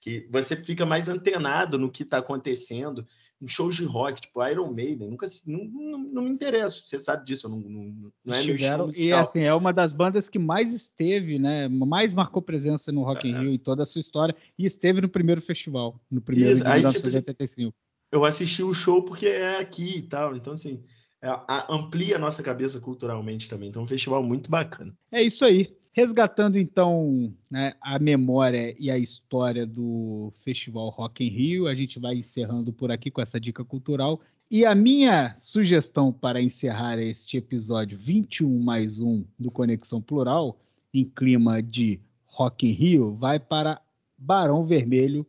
[0.00, 3.04] que você fica mais antenado no que está acontecendo
[3.40, 7.24] em shows de rock, tipo Iron Maiden, nunca não, não, não me interessa, você sabe
[7.26, 11.38] disso, não, não, não é Estiveram, E assim, é uma das bandas que mais esteve,
[11.38, 13.40] né, mais marcou presença no Rock in é.
[13.40, 16.70] Rio em toda a sua história, e esteve no primeiro festival, no primeiro Isso, de
[16.70, 17.70] 1985.
[17.70, 17.76] Tipo,
[18.12, 20.82] eu assisti o show porque é aqui e tal, então assim,
[21.22, 21.28] é,
[21.68, 24.96] amplia a nossa cabeça culturalmente também, então é um festival muito bacana.
[25.12, 25.76] É isso aí.
[25.96, 31.98] Resgatando então né, a memória e a história do Festival Rock in Rio, a gente
[31.98, 34.20] vai encerrando por aqui com essa dica cultural.
[34.50, 40.60] E a minha sugestão para encerrar este episódio 21 mais um do Conexão Plural,
[40.92, 43.80] em clima de Rock in Rio, vai para
[44.18, 45.26] Barão Vermelho,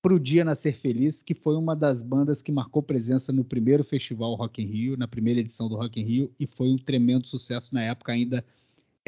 [0.00, 3.82] para o Dia Nascer Feliz, que foi uma das bandas que marcou presença no primeiro
[3.82, 7.26] Festival Rock in Rio, na primeira edição do Rock in Rio, e foi um tremendo
[7.26, 8.44] sucesso na época ainda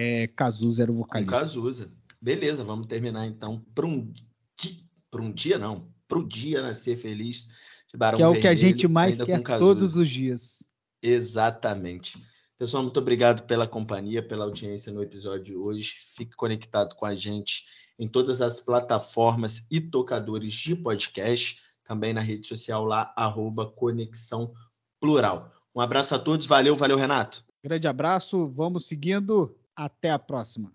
[0.01, 1.31] é, Cazuza era o vocalista.
[1.31, 1.93] Com Cazuza.
[2.23, 4.13] Beleza, vamos terminar então para um,
[5.11, 7.49] para um dia, não, para o dia nascer feliz
[7.91, 10.67] de Barão Que é o que a gente mais quer todos os dias.
[11.03, 12.19] Exatamente.
[12.59, 15.95] Pessoal, muito obrigado pela companhia, pela audiência no episódio de hoje.
[16.17, 17.65] Fique conectado com a gente
[17.99, 24.53] em todas as plataformas e tocadores de podcast, também na rede social lá, arroba Conexão
[24.99, 25.53] Plural.
[25.75, 27.45] Um abraço a todos, valeu, valeu, Renato.
[27.63, 29.55] Grande abraço, vamos seguindo.
[29.81, 30.71] Até a próxima.